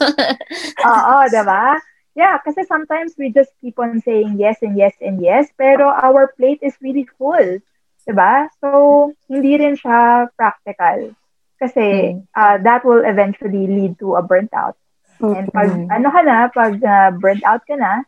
Oo, 0.95 1.15
diba? 1.27 1.75
Yeah, 2.15 2.39
kasi 2.39 2.63
sometimes 2.63 3.19
we 3.19 3.27
just 3.27 3.51
keep 3.59 3.75
on 3.75 3.99
saying 4.07 4.39
yes 4.39 4.63
and 4.63 4.79
yes 4.79 4.95
and 5.03 5.19
yes, 5.19 5.51
pero 5.59 5.91
our 5.91 6.31
plate 6.39 6.63
is 6.63 6.79
really 6.79 7.11
full. 7.19 7.59
Diba? 8.07 8.47
So, 8.63 9.11
hindi 9.27 9.59
rin 9.59 9.75
siya 9.75 10.31
practical. 10.39 11.11
Kasi 11.59 12.15
uh, 12.35 12.55
that 12.63 12.87
will 12.87 13.03
eventually 13.03 13.67
lead 13.67 13.99
to 13.99 14.15
a 14.15 14.23
burnt 14.23 14.53
out. 14.55 14.79
And 15.19 15.51
pag 15.51 15.69
ano 15.91 16.07
ka 16.07 16.21
na, 16.23 16.47
pag 16.47 16.79
uh, 16.79 17.11
burnt 17.19 17.43
out 17.43 17.67
ka 17.67 17.75
na, 17.75 18.07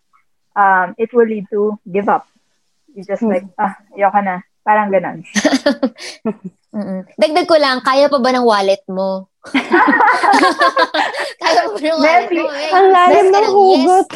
um, 0.56 0.96
it 0.96 1.12
will 1.12 1.28
lead 1.28 1.46
to 1.52 1.76
give 1.84 2.08
up. 2.08 2.28
You 2.96 3.04
just 3.04 3.24
like, 3.24 3.44
ah, 3.60 3.76
ayoko 3.92 4.24
na. 4.24 4.36
Parang 4.64 4.88
ganun. 4.94 5.28
Mm-mm. 6.71 7.03
Dagdag 7.19 7.47
ko 7.47 7.55
lang, 7.60 7.84
kaya 7.84 8.07
pa 8.07 8.17
ba 8.17 8.31
ng 8.31 8.47
wallet 8.47 8.79
mo? 8.88 9.27
kaya 11.41 11.60
pa 11.65 11.69
ba 11.73 11.79
ng 11.81 11.99
wallet 11.99 12.31
Messi, 12.31 12.39
mo? 12.39 12.47
Eh, 12.47 12.71
Ang 12.71 12.88
lalim 12.95 13.25
yes 13.27 13.36
ng 13.36 13.47
hugot. 13.51 14.07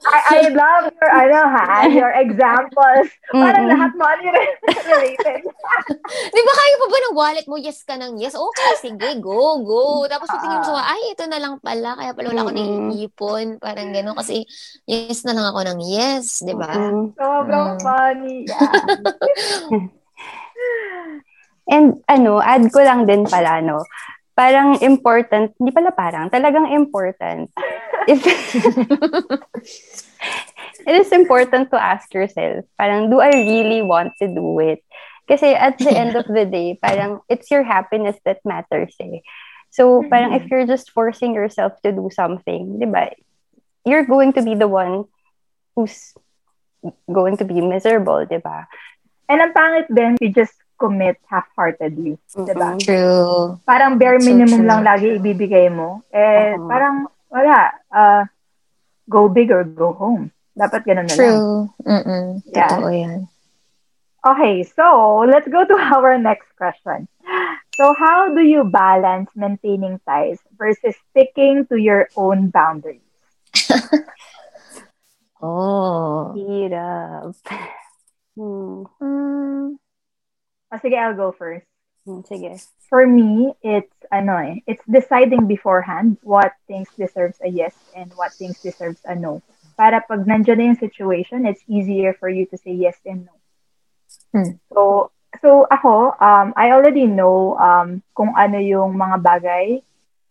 I, 0.00 0.18
I 0.20 0.40
love 0.50 0.84
your, 0.92 1.10
ano 1.10 1.38
ha, 1.48 1.66
your 1.98 2.12
examples. 2.14 3.08
Parang 3.32 3.64
Mm-mm. 3.64 3.72
lahat 3.72 3.90
money 3.96 4.28
related. 4.90 5.40
Di 6.30 6.40
ba 6.42 6.52
kaya 6.52 6.74
pa 6.76 6.86
ba 6.86 6.98
ng 7.00 7.16
wallet 7.16 7.46
mo? 7.46 7.56
Yes 7.56 7.80
ka 7.82 7.94
ng 7.96 8.18
yes. 8.18 8.34
Okay, 8.36 8.72
sige, 8.76 9.08
go, 9.18 9.62
go. 9.62 10.04
Tapos 10.04 10.28
patingin 10.28 10.60
mo 10.60 10.66
sa 10.66 10.84
ay, 10.84 11.14
ito 11.14 11.24
na 11.24 11.38
lang 11.40 11.56
pala. 11.62 11.96
Kaya 11.96 12.12
pala 12.12 12.28
wala 12.28 12.42
ako 12.44 12.52
Mm-mm. 12.52 12.90
naiipon. 12.90 13.46
Parang 13.56 13.88
gano'n. 13.90 14.16
Kasi 14.18 14.44
yes 14.84 15.24
na 15.24 15.32
lang 15.32 15.46
ako 15.48 15.60
ng 15.64 15.78
yes. 15.86 16.42
Di 16.42 16.52
ba? 16.52 16.74
Sobrang 17.16 17.78
Mm. 17.78 17.80
funny. 17.80 18.36
Yeah. 18.44 19.88
And 21.70 22.02
ano, 22.10 22.42
add 22.42 22.66
ko 22.74 22.82
lang 22.82 23.06
din 23.06 23.24
pala, 23.24 23.62
no? 23.62 23.86
Parang 24.34 24.82
important, 24.82 25.54
hindi 25.54 25.70
pala 25.70 25.94
parang, 25.94 26.26
talagang 26.26 26.74
important. 26.74 27.46
If, 28.10 28.26
it 30.90 30.94
is 30.98 31.12
important 31.12 31.70
to 31.70 31.78
ask 31.78 32.10
yourself, 32.10 32.66
parang, 32.74 33.10
do 33.10 33.20
I 33.22 33.30
really 33.30 33.82
want 33.82 34.18
to 34.18 34.26
do 34.26 34.58
it? 34.58 34.82
Kasi 35.30 35.54
at 35.54 35.78
the 35.78 35.94
end 35.94 36.18
of 36.18 36.26
the 36.26 36.42
day, 36.42 36.74
parang, 36.82 37.22
it's 37.30 37.50
your 37.50 37.62
happiness 37.62 38.18
that 38.26 38.42
matters 38.42 38.96
eh. 38.98 39.22
So, 39.70 40.02
parang 40.10 40.34
if 40.34 40.50
you're 40.50 40.66
just 40.66 40.90
forcing 40.90 41.34
yourself 41.34 41.78
to 41.86 41.94
do 41.94 42.10
something, 42.10 42.82
di 42.82 42.90
ba, 42.90 43.14
you're 43.86 44.06
going 44.06 44.34
to 44.34 44.42
be 44.42 44.58
the 44.58 44.66
one 44.66 45.06
who's 45.78 46.10
going 47.06 47.38
to 47.38 47.46
be 47.46 47.62
miserable, 47.62 48.26
di 48.26 48.42
ba? 48.42 48.66
And 49.30 49.38
ang 49.38 49.54
pangit 49.54 49.86
din, 49.94 50.18
you 50.18 50.34
just 50.34 50.58
commit 50.80 51.20
half-heartedly. 51.28 52.16
Diba? 52.32 52.74
Mm-mm. 52.74 52.80
True. 52.80 53.60
Parang 53.68 54.00
bare 54.00 54.16
So 54.16 54.26
minimum 54.32 54.64
true. 54.64 54.68
lang 54.68 54.80
lagi 54.80 55.20
ibibigay 55.20 55.68
mo. 55.68 56.00
Eh, 56.08 56.56
Oo. 56.56 56.64
parang, 56.64 57.06
wala. 57.28 57.68
Uh, 57.92 58.22
go 59.04 59.28
big 59.28 59.52
or 59.52 59.68
go 59.68 59.92
home. 59.92 60.32
Dapat 60.56 60.88
ganun 60.88 61.04
na 61.04 61.12
lang. 61.12 61.20
True. 61.20 61.52
Mm-mm. 61.84 62.24
Yeah. 62.48 62.72
Totoo 62.72 62.88
yan. 62.88 63.28
Okay, 64.20 64.64
so 64.64 64.84
let's 65.28 65.48
go 65.52 65.68
to 65.68 65.76
our 65.92 66.16
next 66.16 66.48
question. 66.56 67.04
So, 67.76 67.92
how 67.96 68.28
do 68.32 68.40
you 68.40 68.64
balance 68.64 69.28
maintaining 69.36 70.00
ties 70.04 70.40
versus 70.56 70.96
sticking 71.12 71.64
to 71.68 71.76
your 71.76 72.08
own 72.16 72.48
boundaries? 72.48 73.04
Oh. 75.40 76.36
Hirap. 76.36 77.32
Hmm. 78.38 78.86
Mm. 79.02 79.76
Oh, 80.72 80.78
sige, 80.78 80.94
I'll 80.94 81.16
go 81.16 81.32
first. 81.32 81.66
Hmm, 82.06 82.22
Sige. 82.22 82.62
For 82.88 83.06
me, 83.06 83.54
it's 83.62 83.94
ano 84.10 84.34
eh, 84.38 84.62
it's 84.66 84.82
deciding 84.90 85.46
beforehand 85.46 86.18
what 86.22 86.58
things 86.66 86.90
deserves 86.98 87.38
a 87.38 87.48
yes 87.48 87.74
and 87.94 88.10
what 88.18 88.34
things 88.34 88.58
deserves 88.62 88.98
a 89.06 89.14
no. 89.14 89.42
Para 89.78 90.02
pag 90.02 90.26
nandiyan 90.26 90.58
na 90.58 90.64
yung 90.74 90.80
situation, 90.82 91.46
it's 91.46 91.62
easier 91.70 92.10
for 92.18 92.26
you 92.26 92.50
to 92.50 92.58
say 92.58 92.74
yes 92.74 92.98
and 93.06 93.30
no. 93.30 93.34
Hmm. 94.34 94.50
So, 94.74 95.10
so 95.38 95.70
ako, 95.70 96.18
um, 96.18 96.50
I 96.58 96.74
already 96.74 97.06
know 97.06 97.54
um, 97.62 98.02
kung 98.18 98.34
ano 98.34 98.58
yung 98.58 98.98
mga 98.98 99.22
bagay 99.22 99.66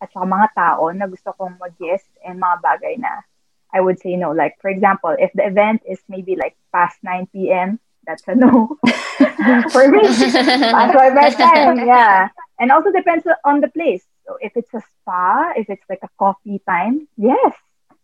at 0.03 0.11
saka 0.11 0.27
mga 0.27 0.47
tao 0.55 0.91
na 0.91 1.07
gusto 1.07 1.31
kong 1.35 1.59
mag-yes 1.59 2.03
and 2.23 2.39
mga 2.39 2.57
bagay 2.59 2.95
na 2.99 3.23
I 3.71 3.79
would 3.79 3.99
say 3.99 4.15
no. 4.15 4.31
Like, 4.31 4.57
for 4.59 4.67
example, 4.67 5.15
if 5.15 5.31
the 5.31 5.45
event 5.45 5.83
is 5.87 5.99
maybe 6.09 6.35
like 6.35 6.57
past 6.73 6.97
9 7.03 7.27
p.m., 7.31 7.79
that's 8.03 8.23
a 8.27 8.35
no. 8.35 8.75
for 9.73 9.87
me, 9.87 10.03
past 10.03 10.93
my 10.93 11.09
bedtime, 11.15 11.87
yeah. 11.87 12.29
And 12.59 12.71
also 12.71 12.91
depends 12.91 13.25
on 13.45 13.61
the 13.61 13.69
place. 13.69 14.03
So 14.27 14.37
if 14.41 14.53
it's 14.55 14.73
a 14.73 14.81
spa, 14.81 15.53
if 15.55 15.69
it's 15.69 15.83
like 15.89 16.03
a 16.03 16.11
coffee 16.19 16.61
time, 16.67 17.07
yes, 17.17 17.53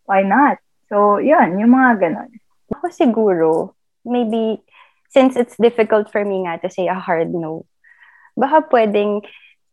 why 0.06 0.24
not? 0.24 0.58
So, 0.90 1.18
yun, 1.18 1.60
yung 1.60 1.74
mga 1.74 1.92
ganon. 2.02 2.32
Ako 2.74 2.88
siguro, 2.90 3.74
maybe, 4.06 4.62
since 5.10 5.36
it's 5.36 5.58
difficult 5.58 6.12
for 6.12 6.24
me 6.24 6.46
nga 6.46 6.58
to 6.62 6.70
say 6.70 6.88
a 6.88 6.98
hard 6.98 7.34
no, 7.34 7.66
baka 8.38 8.66
pwedeng 8.70 9.26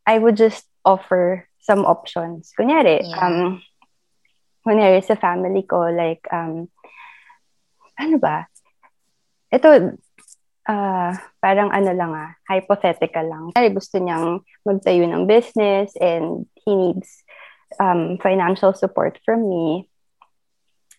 I 0.07 0.18
would 0.18 0.37
just 0.37 0.66
offer 0.85 1.46
some 1.62 1.87
options. 1.87 2.51
Kunyari, 2.59 3.07
Yeah. 3.07 3.22
um, 3.22 3.62
kunyari 4.66 5.05
sa 5.05 5.14
family 5.14 5.62
ko, 5.62 5.88
like, 5.94 6.27
um, 6.33 6.66
ano 7.98 8.16
ba? 8.18 8.51
Ito, 9.53 9.94
ah, 10.68 11.16
parang 11.42 11.70
ano 11.70 11.90
lang 11.92 12.12
ah, 12.14 12.31
hypothetical 12.46 13.27
lang. 13.27 13.42
Kunyari, 13.53 13.70
gusto 13.75 13.96
niyang 13.98 14.42
magtayo 14.62 15.05
ng 15.07 15.27
business 15.27 15.94
and 15.98 16.46
he 16.62 16.72
needs 16.75 17.25
um, 17.81 18.18
financial 18.22 18.72
support 18.75 19.18
from 19.25 19.48
me. 19.48 19.88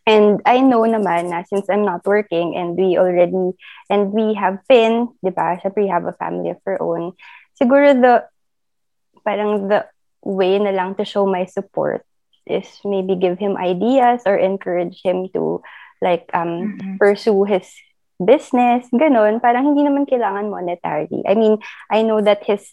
And 0.04 0.44
I 0.44 0.60
know 0.60 0.84
naman 0.84 1.32
na 1.32 1.48
since 1.48 1.72
I'm 1.72 1.88
not 1.88 2.04
working 2.04 2.60
and 2.60 2.76
we 2.76 3.00
already, 3.00 3.56
and 3.88 4.12
we 4.12 4.36
have 4.36 4.60
been, 4.68 5.16
di 5.24 5.32
ba, 5.32 5.56
syempre 5.64 5.88
we 5.88 5.92
have 5.92 6.04
a 6.04 6.18
family 6.20 6.52
of 6.52 6.60
our 6.68 6.76
own, 6.84 7.16
siguro 7.56 7.96
the, 7.96 8.28
parang 9.24 9.72
the 9.72 9.88
way 10.24 10.60
na 10.60 10.76
lang 10.76 10.96
to 10.96 11.08
show 11.08 11.24
my 11.24 11.48
support 11.48 12.04
is 12.44 12.68
maybe 12.84 13.16
give 13.16 13.40
him 13.40 13.56
ideas 13.56 14.24
or 14.26 14.36
encourage 14.36 15.00
him 15.04 15.28
to 15.32 15.64
like 16.04 16.28
um 16.36 16.76
Mm-mm. 16.76 17.00
pursue 17.00 17.44
his 17.48 17.72
business, 18.20 18.88
ganun. 18.94 19.42
Parang 19.42 19.74
hindi 19.74 19.82
naman 19.86 20.10
kailangan 20.10 20.50
monetary. 20.50 21.24
I 21.26 21.34
mean, 21.34 21.58
I 21.90 22.02
know 22.04 22.22
that 22.22 22.44
his, 22.46 22.64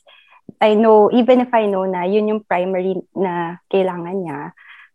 I 0.60 0.74
know, 0.74 1.08
even 1.12 1.40
if 1.40 1.52
I 1.54 1.66
know 1.66 1.84
na 1.86 2.04
yun 2.04 2.28
yung 2.28 2.44
primary 2.44 2.98
na 3.14 3.62
kailangan 3.72 4.16
niya, 4.20 4.40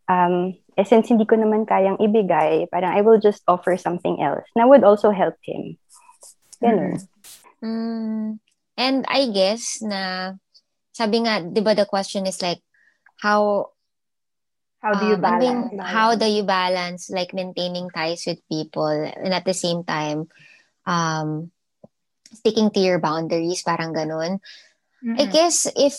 um, 0.06 0.54
eh, 0.76 0.84
since 0.84 1.08
hindi 1.08 1.24
ko 1.24 1.36
naman 1.40 1.64
kayang 1.64 1.98
ibigay, 1.98 2.68
parang 2.68 2.92
I 2.92 3.00
will 3.00 3.18
just 3.18 3.42
offer 3.48 3.76
something 3.76 4.20
else 4.20 4.44
na 4.54 4.68
would 4.68 4.84
also 4.84 5.10
help 5.10 5.36
him. 5.42 5.80
Ganun. 6.60 7.00
Mm. 7.64 8.38
And 8.76 8.98
I 9.08 9.32
guess 9.32 9.80
na, 9.80 10.32
sabi 10.92 11.24
nga, 11.24 11.40
di 11.40 11.60
ba 11.64 11.72
the 11.72 11.88
question 11.88 12.28
is 12.28 12.40
like, 12.44 12.60
how 13.20 13.72
How 14.86 14.94
do 14.94 15.04
you 15.10 15.18
Um, 15.18 15.26
ano 15.26 15.42
yung- 15.42 15.66
balance? 15.74 15.90
how 15.90 16.08
do 16.14 16.26
you 16.30 16.44
balance 16.46 17.10
like 17.10 17.34
maintaining 17.34 17.90
ties 17.90 18.22
with 18.22 18.38
people 18.46 18.86
and 18.86 19.34
at 19.34 19.42
the 19.42 19.56
same 19.56 19.82
time 19.82 20.30
um 20.86 21.50
sticking 22.30 22.70
to 22.70 22.78
your 22.78 23.02
boundaries, 23.02 23.66
parang 23.66 23.90
ganun. 23.90 24.38
Mm-mm. 25.02 25.18
I 25.18 25.26
guess 25.26 25.66
if 25.74 25.98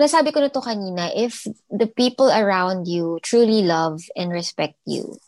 nasabi 0.00 0.32
ko 0.32 0.40
na 0.40 0.48
to 0.48 0.64
kanina, 0.64 1.12
if 1.12 1.44
the 1.68 1.92
people 1.92 2.32
around 2.32 2.88
you 2.88 3.20
truly 3.20 3.60
love 3.60 4.00
and 4.16 4.32
respect 4.32 4.80
you, 4.88 5.20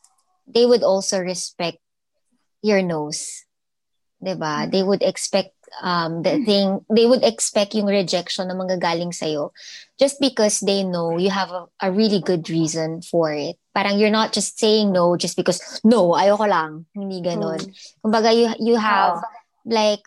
they 0.49 0.65
would 0.65 0.81
also 0.81 1.21
respect 1.21 1.85
your 2.65 2.81
nose. 2.81 3.45
'Di 4.17 4.33
ba? 4.33 4.65
They 4.65 4.81
would 4.81 5.05
expect 5.05 5.58
um 5.83 6.23
the 6.23 6.43
thing, 6.45 6.85
they 6.91 7.07
would 7.07 7.25
expect 7.25 7.75
yung 7.75 7.87
rejection 7.87 8.49
na 8.49 8.55
manggagaling 8.55 9.15
sa 9.15 9.27
just 9.99 10.21
because 10.21 10.61
they 10.61 10.83
know 10.83 11.19
you 11.19 11.31
have 11.31 11.51
a, 11.51 11.67
a 11.83 11.93
really 11.93 12.21
good 12.21 12.49
reason 12.49 13.03
for 13.03 13.33
it. 13.33 13.57
Parang 13.75 13.99
you're 13.99 14.15
not 14.15 14.33
just 14.33 14.59
saying 14.59 14.93
no 14.93 15.17
just 15.17 15.37
because 15.37 15.61
no, 15.85 16.15
ayoko 16.15 16.49
lang. 16.49 16.87
Hindi 16.95 17.21
ganon. 17.23 17.61
Kumbaga 18.05 18.35
you 18.35 18.51
you 18.59 18.77
have 18.77 19.23
like 19.67 20.03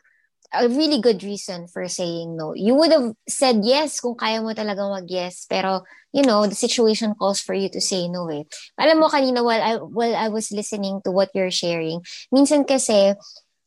a 0.51 0.67
really 0.67 0.99
good 0.99 1.23
reason 1.23 1.67
for 1.67 1.87
saying 1.87 2.35
no. 2.35 2.53
You 2.53 2.75
would 2.75 2.91
have 2.91 3.15
said 3.27 3.63
yes 3.63 3.99
kung 3.99 4.15
kaya 4.15 4.43
mo 4.43 4.51
talaga 4.51 4.83
mag-yes, 4.83 5.47
pero 5.47 5.83
you 6.11 6.23
know, 6.23 6.45
the 6.45 6.55
situation 6.55 7.15
calls 7.15 7.39
for 7.39 7.55
you 7.55 7.69
to 7.71 7.79
say 7.79 8.07
no 8.07 8.27
eh. 8.27 8.43
Alam 8.75 8.99
mo 8.99 9.07
kanina 9.07 9.43
while 9.43 9.63
I 9.63 9.79
while 9.79 10.15
I 10.15 10.27
was 10.27 10.51
listening 10.51 10.99
to 11.07 11.11
what 11.11 11.31
you're 11.31 11.51
sharing, 11.53 12.03
minsan 12.35 12.67
kasi 12.67 13.15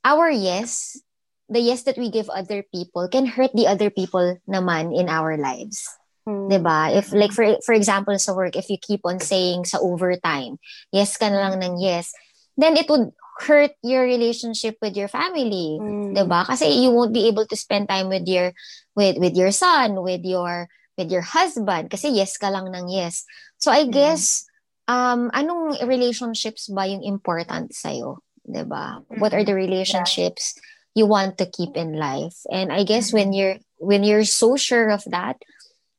our 0.05 0.29
yes, 0.29 1.01
the 1.49 1.61
yes 1.61 1.85
that 1.85 1.99
we 1.99 2.11
give 2.11 2.29
other 2.31 2.65
people 2.73 3.09
can 3.09 3.27
hurt 3.27 3.53
the 3.53 3.67
other 3.67 3.91
people 3.91 4.39
naman 4.49 4.97
in 4.97 5.09
our 5.09 5.37
lives. 5.37 5.85
Mm. 6.25 6.49
'Di 6.49 6.59
ba? 6.65 6.89
If 6.89 7.13
like 7.13 7.33
for 7.37 7.45
for 7.61 7.77
example 7.77 8.17
sa 8.17 8.33
work, 8.33 8.57
if 8.57 8.73
you 8.73 8.81
keep 8.81 9.05
on 9.05 9.21
saying 9.21 9.69
sa 9.69 9.81
overtime, 9.81 10.57
yes 10.89 11.21
ka 11.21 11.29
na 11.29 11.45
lang 11.45 11.61
ng 11.61 11.77
yes, 11.81 12.13
then 12.57 12.81
it 12.81 12.89
would 12.89 13.13
hurt 13.45 13.75
your 13.83 14.07
relationship 14.07 14.79
with 14.81 14.97
your 14.97 15.11
family, 15.11 15.77
Mm. 15.77 16.17
'di 16.17 16.25
ba? 16.25 16.49
Kasi 16.49 16.71
you 16.71 16.89
won't 16.95 17.13
be 17.13 17.29
able 17.29 17.45
to 17.45 17.57
spend 17.59 17.93
time 17.93 18.09
with 18.09 18.25
your 18.25 18.57
with 18.97 19.21
with 19.21 19.37
your 19.37 19.53
son, 19.53 20.01
with 20.01 20.25
your 20.25 20.73
with 20.97 21.11
your 21.13 21.27
husband 21.27 21.91
kasi 21.91 22.09
yes 22.09 22.39
ka 22.41 22.49
lang 22.49 22.73
ng 22.73 22.89
yes. 22.89 23.27
So 23.61 23.69
I 23.69 23.85
guess 23.85 24.49
um 24.89 25.29
anong 25.37 25.83
relationships 25.85 26.73
ba 26.73 26.89
yung 26.89 27.05
important 27.05 27.77
sa 27.77 27.93
'di 27.93 28.65
ba? 28.65 29.05
What 29.21 29.37
are 29.37 29.45
the 29.45 29.57
relationships 29.57 30.57
you 30.95 31.07
want 31.07 31.39
to 31.39 31.47
keep 31.47 31.77
in 31.77 31.99
life? 31.99 32.39
And 32.51 32.73
I 32.73 32.85
guess 32.85 33.13
when 33.13 33.33
you're 33.33 33.59
when 33.79 34.05
you're 34.05 34.25
so 34.25 34.57
sure 34.57 34.91
of 34.91 35.03
that, 35.11 35.43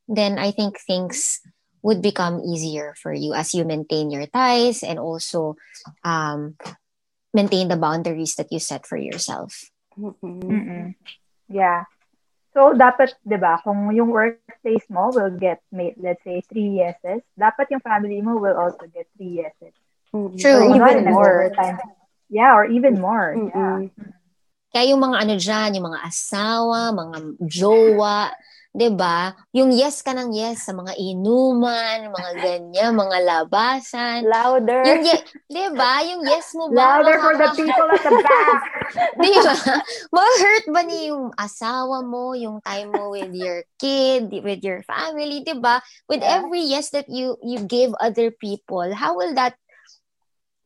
then 0.07 0.39
I 0.39 0.51
think 0.51 0.79
things 0.79 1.41
would 1.83 2.01
become 2.01 2.41
easier 2.41 2.95
for 2.97 3.13
you 3.13 3.33
as 3.33 3.53
you 3.53 3.63
maintain 3.63 4.09
your 4.09 4.25
ties 4.25 4.81
and 4.81 4.97
also 4.97 5.55
um 6.03 6.57
maintain 7.33 7.67
the 7.67 7.77
boundaries 7.77 8.35
that 8.35 8.51
you 8.51 8.59
set 8.59 8.87
for 8.87 8.97
yourself. 8.97 9.69
Mm-mm. 9.99 10.41
Mm-mm. 10.41 10.95
Yeah. 11.51 11.83
So, 12.55 12.71
dapat, 12.71 13.19
di 13.27 13.35
ba, 13.35 13.59
kung 13.59 13.91
yung 13.91 14.07
workplace 14.07 14.87
mo 14.87 15.11
will 15.11 15.35
get, 15.35 15.59
made, 15.75 15.99
let's 15.99 16.23
say, 16.23 16.39
three 16.47 16.79
yeses, 16.79 17.19
dapat 17.35 17.67
yung 17.67 17.83
family 17.83 18.23
mo 18.23 18.39
will 18.39 18.55
also 18.55 18.87
get 18.87 19.11
three 19.19 19.43
yeses. 19.43 19.75
True. 20.39 20.71
Or 20.71 20.79
even 20.79 21.11
more. 21.11 21.51
nag-overtime. 21.51 21.77
Yeah, 22.31 22.55
or 22.55 22.63
even 22.63 22.95
more. 23.03 23.35
Yeah. 23.35 23.91
Kaya 24.75 24.91
yung 24.91 24.99
mga 24.99 25.17
ano 25.23 25.33
dyan, 25.39 25.79
yung 25.79 25.87
mga 25.87 26.03
asawa, 26.03 26.91
mga 26.91 27.17
jowa, 27.47 28.27
'di 28.75 28.91
ba? 28.91 29.31
Yung 29.55 29.71
yes 29.71 30.03
ka 30.03 30.11
ng 30.11 30.35
yes 30.35 30.67
sa 30.67 30.75
mga 30.75 30.99
inuman, 30.99 32.11
mga 32.11 32.31
ganyan, 32.43 32.91
mga 32.91 33.23
labasan. 33.23 34.27
Louder. 34.27 34.83
Yung 34.83 35.01
ye- 35.07 35.23
'di 35.47 35.65
ba? 35.79 36.03
Yung 36.03 36.27
yes 36.27 36.51
mo 36.59 36.67
ba? 36.67 36.99
Louder 36.99 37.15
for 37.23 37.33
the 37.39 37.49
people 37.55 37.87
at 37.87 38.03
the 38.03 38.19
back. 38.27 38.59
'Di 39.15 39.31
ba? 39.39 39.55
Ma-hurt 40.11 40.65
ba 40.67 40.81
ni 40.83 41.07
yung 41.07 41.31
asawa 41.39 42.03
mo, 42.03 42.35
yung 42.35 42.59
time 42.59 42.91
mo 42.91 43.15
with 43.15 43.31
your 43.31 43.63
kid, 43.79 44.27
with 44.43 44.59
your 44.59 44.83
family, 44.83 45.39
'di 45.39 45.55
ba? 45.63 45.79
With 46.11 46.19
every 46.19 46.67
yes 46.67 46.91
that 46.91 47.07
you 47.07 47.39
you 47.47 47.63
give 47.63 47.95
other 48.03 48.27
people, 48.27 48.91
how 48.91 49.15
will 49.15 49.31
that 49.39 49.55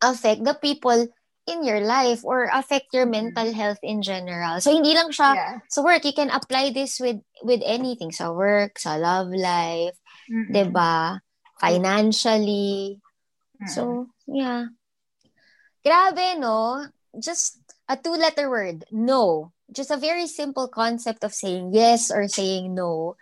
affect 0.01 0.41
the 0.41 0.57
people 0.57 1.05
in 1.49 1.65
your 1.65 1.81
life 1.81 2.21
or 2.21 2.45
affect 2.53 2.93
your 2.93 3.09
mental 3.09 3.49
health 3.49 3.81
in 3.81 4.05
general? 4.05 4.61
So 4.61 4.69
hindi 4.69 4.93
lang 4.93 5.09
siya 5.09 5.29
yeah. 5.33 5.55
sa 5.67 5.81
work, 5.81 6.05
you 6.05 6.13
can 6.13 6.29
apply 6.29 6.69
this 6.69 7.01
with 7.01 7.17
with 7.41 7.65
anything 7.65 8.13
sa 8.13 8.29
work, 8.29 8.77
sa 8.77 8.95
love 9.01 9.33
life, 9.33 9.97
Mm-mm. 10.29 10.53
'di 10.53 10.65
ba? 10.69 11.19
Financially. 11.57 13.01
Mm-mm. 13.59 13.67
So, 13.67 14.07
yeah. 14.27 14.71
Grabe, 15.83 16.39
no? 16.39 16.87
Just 17.19 17.59
a 17.87 17.97
two-letter 17.97 18.49
word, 18.49 18.85
no. 18.91 19.51
Just 19.71 19.91
a 19.91 19.99
very 19.99 20.27
simple 20.27 20.67
concept 20.67 21.23
of 21.23 21.33
saying 21.33 21.73
yes 21.73 22.11
or 22.11 22.27
saying 22.27 22.73
no. 22.73 23.17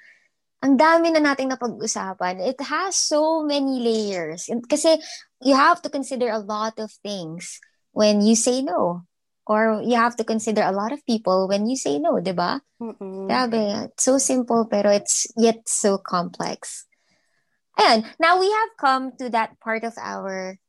Ang 0.61 0.77
dami 0.77 1.13
na 1.13 1.21
nating 1.21 1.53
napag-usapan. 1.53 2.41
It 2.41 2.57
has 2.65 2.97
so 2.97 3.45
many 3.45 3.77
layers. 3.77 4.49
Kasi 4.69 4.97
you 5.41 5.53
have 5.53 5.81
to 5.85 5.89
consider 5.89 6.29
a 6.33 6.41
lot 6.41 6.81
of 6.81 6.89
things 7.05 7.61
when 7.97 8.21
you 8.21 8.37
say 8.37 8.61
no. 8.61 9.01
Or 9.49 9.81
you 9.81 9.95
have 9.97 10.13
to 10.21 10.23
consider 10.23 10.61
a 10.61 10.75
lot 10.75 10.93
of 10.93 11.01
people 11.07 11.47
when 11.49 11.65
you 11.65 11.73
say 11.73 11.97
no, 11.97 12.21
di 12.21 12.35
ba? 12.35 12.61
Mm-mm. 12.77 13.25
Grabe. 13.25 13.89
It's 13.89 14.05
so 14.05 14.21
simple, 14.21 14.69
pero 14.69 14.91
it's 14.93 15.25
yet 15.33 15.65
so 15.65 15.97
complex. 15.97 16.85
And 17.79 18.05
Now 18.21 18.37
we 18.37 18.51
have 18.51 18.69
come 18.77 19.17
to 19.17 19.33
that 19.33 19.57
part 19.63 19.81
of 19.81 19.97
our 19.97 20.59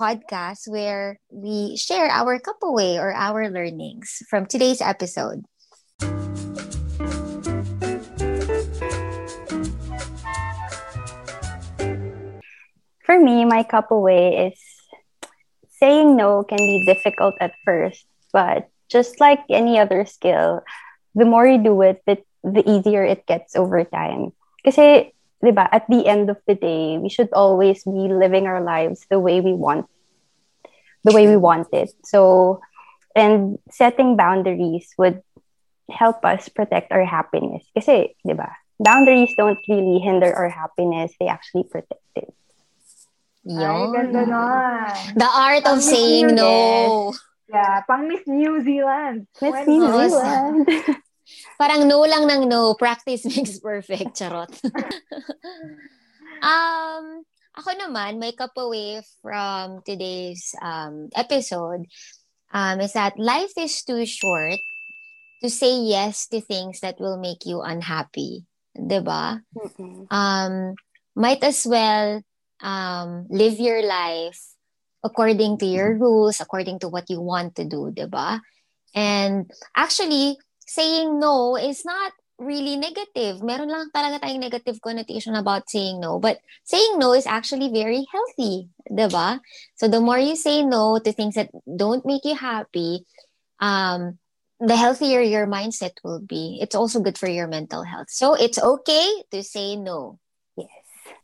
podcast 0.00 0.66
where 0.66 1.20
we 1.30 1.76
share 1.76 2.08
our 2.10 2.40
cup 2.40 2.58
away 2.64 2.98
or 2.98 3.12
our 3.14 3.46
learnings 3.46 4.24
from 4.26 4.46
today's 4.48 4.80
episode. 4.80 5.44
For 13.06 13.20
me, 13.22 13.44
my 13.44 13.62
cup 13.62 13.92
away 13.92 14.50
is 14.50 14.75
saying 15.78 16.16
no 16.16 16.42
can 16.42 16.58
be 16.58 16.84
difficult 16.86 17.34
at 17.40 17.52
first, 17.64 18.06
but 18.32 18.68
just 18.88 19.20
like 19.20 19.40
any 19.50 19.78
other 19.78 20.06
skill, 20.06 20.62
the 21.14 21.24
more 21.24 21.46
you 21.46 21.58
do 21.58 21.82
it, 21.82 22.02
the, 22.06 22.22
easier 22.68 23.04
it 23.04 23.26
gets 23.26 23.56
over 23.56 23.84
time. 23.84 24.32
Kasi, 24.64 25.12
di 25.42 25.50
ba, 25.50 25.68
at 25.72 25.88
the 25.88 26.06
end 26.06 26.30
of 26.30 26.38
the 26.46 26.54
day, 26.54 26.98
we 26.98 27.08
should 27.08 27.32
always 27.32 27.84
be 27.84 28.08
living 28.08 28.46
our 28.46 28.62
lives 28.62 29.06
the 29.10 29.18
way 29.18 29.40
we 29.40 29.52
want, 29.52 29.86
the 31.04 31.12
way 31.12 31.26
we 31.26 31.36
want 31.36 31.68
it. 31.72 31.90
So, 32.04 32.60
and 33.14 33.58
setting 33.70 34.16
boundaries 34.16 34.88
would 34.98 35.22
help 35.90 36.24
us 36.24 36.48
protect 36.48 36.92
our 36.92 37.04
happiness. 37.04 37.64
Di 37.74 38.14
ba, 38.24 38.52
boundaries 38.78 39.34
don't 39.36 39.58
really 39.68 39.98
hinder 39.98 40.32
our 40.32 40.48
happiness, 40.48 41.12
they 41.18 41.26
actually 41.26 41.64
protect 41.64 42.05
it. 43.46 43.54
Ay, 43.54 43.62
Yun. 43.62 43.92
ganda 43.94 44.22
nun. 44.26 45.14
The 45.14 45.30
art 45.30 45.64
of 45.70 45.78
Ang 45.78 45.86
saying 45.86 46.28
yun, 46.34 46.38
no. 46.42 47.14
Yeah, 47.46 47.86
pang 47.86 48.10
Miss 48.10 48.26
New 48.26 48.58
Zealand. 48.66 49.30
Miss 49.38 49.54
When- 49.54 49.66
New. 49.70 49.86
Zealand. 49.86 50.66
Parang 51.58 51.86
no 51.86 52.02
lang 52.06 52.26
ng 52.26 52.46
no. 52.50 52.74
Practice 52.74 53.26
makes 53.30 53.58
perfect. 53.58 54.18
Charot. 54.18 54.50
um, 56.42 57.22
ako 57.56 57.70
naman, 57.74 58.20
my 58.20 58.30
cup 58.36 58.52
away 58.58 59.00
from 59.22 59.80
today's 59.82 60.54
um, 60.62 61.08
episode 61.16 61.86
um, 62.52 62.78
is 62.78 62.92
that 62.94 63.18
life 63.18 63.54
is 63.56 63.82
too 63.82 64.04
short 64.06 64.60
to 65.42 65.48
say 65.50 65.72
yes 65.82 66.26
to 66.28 66.40
things 66.40 66.80
that 66.80 67.00
will 67.00 67.18
make 67.18 67.44
you 67.46 67.60
unhappy. 67.62 68.44
'Di 68.76 69.00
ba? 69.00 69.40
Mm-mm. 69.56 70.04
um, 70.12 70.76
might 71.16 71.40
as 71.42 71.64
well 71.64 72.20
um, 72.60 73.26
live 73.30 73.58
your 73.60 73.82
life 73.84 74.40
according 75.04 75.58
to 75.58 75.66
your 75.66 75.94
rules, 75.94 76.40
according 76.40 76.78
to 76.80 76.88
what 76.88 77.08
you 77.10 77.20
want 77.20 77.54
to 77.56 77.64
do, 77.64 77.92
'di 77.94 78.10
ba? 78.10 78.42
And 78.96 79.50
actually, 79.76 80.40
saying 80.66 81.20
no 81.20 81.54
is 81.54 81.84
not 81.86 82.12
really 82.36 82.76
negative. 82.76 83.40
Meron 83.40 83.72
lang 83.72 83.88
talaga 83.94 84.20
tayong 84.20 84.44
negative 84.44 84.76
connotation 84.82 85.32
about 85.38 85.68
saying 85.70 86.00
no. 86.00 86.18
But 86.20 86.42
saying 86.68 86.98
no 87.00 87.16
is 87.16 87.24
actually 87.24 87.72
very 87.72 88.04
healthy, 88.08 88.68
'di 88.88 89.08
ba? 89.08 89.40
So 89.78 89.88
the 89.88 90.02
more 90.02 90.18
you 90.18 90.36
say 90.36 90.64
no 90.64 90.98
to 90.98 91.10
things 91.12 91.38
that 91.38 91.52
don't 91.64 92.04
make 92.04 92.26
you 92.26 92.36
happy, 92.36 93.06
um, 93.60 94.18
the 94.60 94.76
healthier 94.76 95.20
your 95.20 95.46
mindset 95.46 95.96
will 96.02 96.20
be. 96.20 96.58
It's 96.60 96.74
also 96.74 97.00
good 97.00 97.18
for 97.18 97.28
your 97.28 97.46
mental 97.46 97.84
health. 97.84 98.08
So 98.08 98.34
it's 98.34 98.58
okay 98.58 99.24
to 99.30 99.42
say 99.44 99.76
no. 99.76 100.18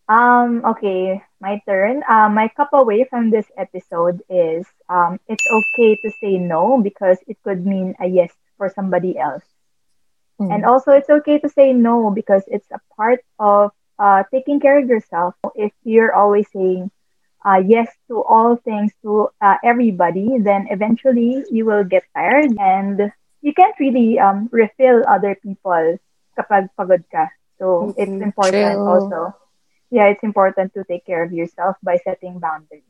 Um, 0.08 0.62
okay, 0.64 1.22
my 1.40 1.60
turn. 1.66 2.02
Uh, 2.08 2.28
my 2.28 2.48
cup 2.48 2.70
away 2.72 3.04
from 3.08 3.30
this 3.30 3.46
episode 3.56 4.22
is 4.28 4.66
um, 4.88 5.18
it's 5.28 5.44
okay 5.46 5.96
to 5.96 6.10
say 6.20 6.38
no 6.38 6.80
because 6.82 7.18
it 7.26 7.38
could 7.42 7.64
mean 7.66 7.94
a 8.00 8.06
yes 8.06 8.32
for 8.58 8.68
somebody 8.68 9.18
else. 9.18 9.44
Mm. 10.40 10.54
And 10.54 10.64
also, 10.64 10.92
it's 10.92 11.08
okay 11.10 11.38
to 11.38 11.48
say 11.48 11.72
no 11.72 12.10
because 12.10 12.42
it's 12.46 12.70
a 12.70 12.80
part 12.96 13.20
of 13.38 13.70
uh, 13.98 14.24
taking 14.32 14.60
care 14.60 14.78
of 14.78 14.88
yourself. 14.88 15.34
If 15.54 15.72
you're 15.84 16.14
always 16.14 16.46
saying 16.52 16.90
uh, 17.44 17.62
yes 17.64 17.88
to 18.08 18.22
all 18.22 18.56
things 18.56 18.92
to 19.02 19.28
uh, 19.40 19.56
everybody, 19.64 20.38
then 20.38 20.66
eventually 20.70 21.44
you 21.50 21.64
will 21.64 21.84
get 21.84 22.04
tired 22.14 22.50
and 22.58 23.12
you 23.42 23.52
can't 23.54 23.74
really 23.78 24.18
um, 24.18 24.48
refill 24.52 25.02
other 25.08 25.36
people 25.42 25.96
kapag 26.38 26.68
pagod 26.78 27.04
ka. 27.12 27.28
So 27.58 27.94
it's 27.96 28.16
Mhm. 28.16 28.22
important 28.22 28.82
True. 28.82 28.86
also. 28.86 29.34
Yeah, 29.92 30.06
it's 30.08 30.24
important 30.24 30.72
to 30.72 30.84
take 30.84 31.04
care 31.04 31.22
of 31.22 31.32
yourself 31.32 31.76
by 31.82 31.98
setting 32.02 32.38
boundaries. 32.40 32.88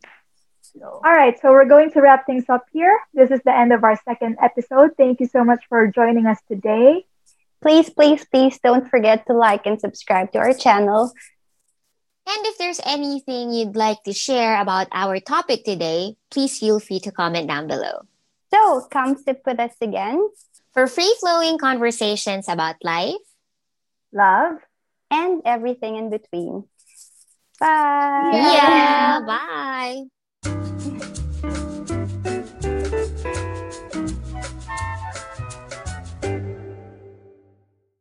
So, 0.62 1.02
all 1.04 1.12
right, 1.12 1.34
so 1.42 1.50
we're 1.50 1.66
going 1.66 1.90
to 1.92 2.00
wrap 2.00 2.24
things 2.24 2.44
up 2.48 2.64
here. 2.72 2.96
This 3.12 3.30
is 3.32 3.40
the 3.44 3.52
end 3.52 3.72
of 3.74 3.82
our 3.82 3.98
second 4.06 4.38
episode. 4.40 4.92
Thank 4.96 5.18
you 5.18 5.26
so 5.26 5.42
much 5.42 5.66
for 5.68 5.88
joining 5.88 6.26
us 6.26 6.38
today. 6.46 7.04
Please, 7.60 7.90
please, 7.90 8.24
please 8.24 8.58
don't 8.62 8.88
forget 8.88 9.26
to 9.26 9.34
like 9.34 9.66
and 9.66 9.80
subscribe 9.80 10.30
to 10.32 10.38
our 10.38 10.54
channel. 10.54 11.12
And 12.24 12.46
if 12.46 12.56
there's 12.56 12.80
anything 12.86 13.50
you'd 13.52 13.74
like 13.74 14.02
to 14.04 14.12
share 14.14 14.60
about 14.62 14.86
our 14.92 15.18
topic 15.18 15.64
today, 15.64 16.14
please 16.30 16.56
feel 16.58 16.78
free 16.78 17.00
to 17.00 17.10
comment 17.10 17.48
down 17.48 17.66
below. 17.66 18.06
So, 18.54 18.86
come 18.90 19.16
sit 19.18 19.42
with 19.44 19.58
us 19.58 19.74
again 19.80 20.22
For 20.72 20.86
free 20.86 21.12
flowing 21.18 21.58
conversations 21.58 22.48
about 22.48 22.76
life, 22.84 23.18
Love. 24.12 24.62
and 25.10 25.42
everything 25.44 25.96
in 25.96 26.08
between. 26.10 26.64
Bye. 27.62 28.30
yeah, 28.32 29.20
bye. 29.24 31.12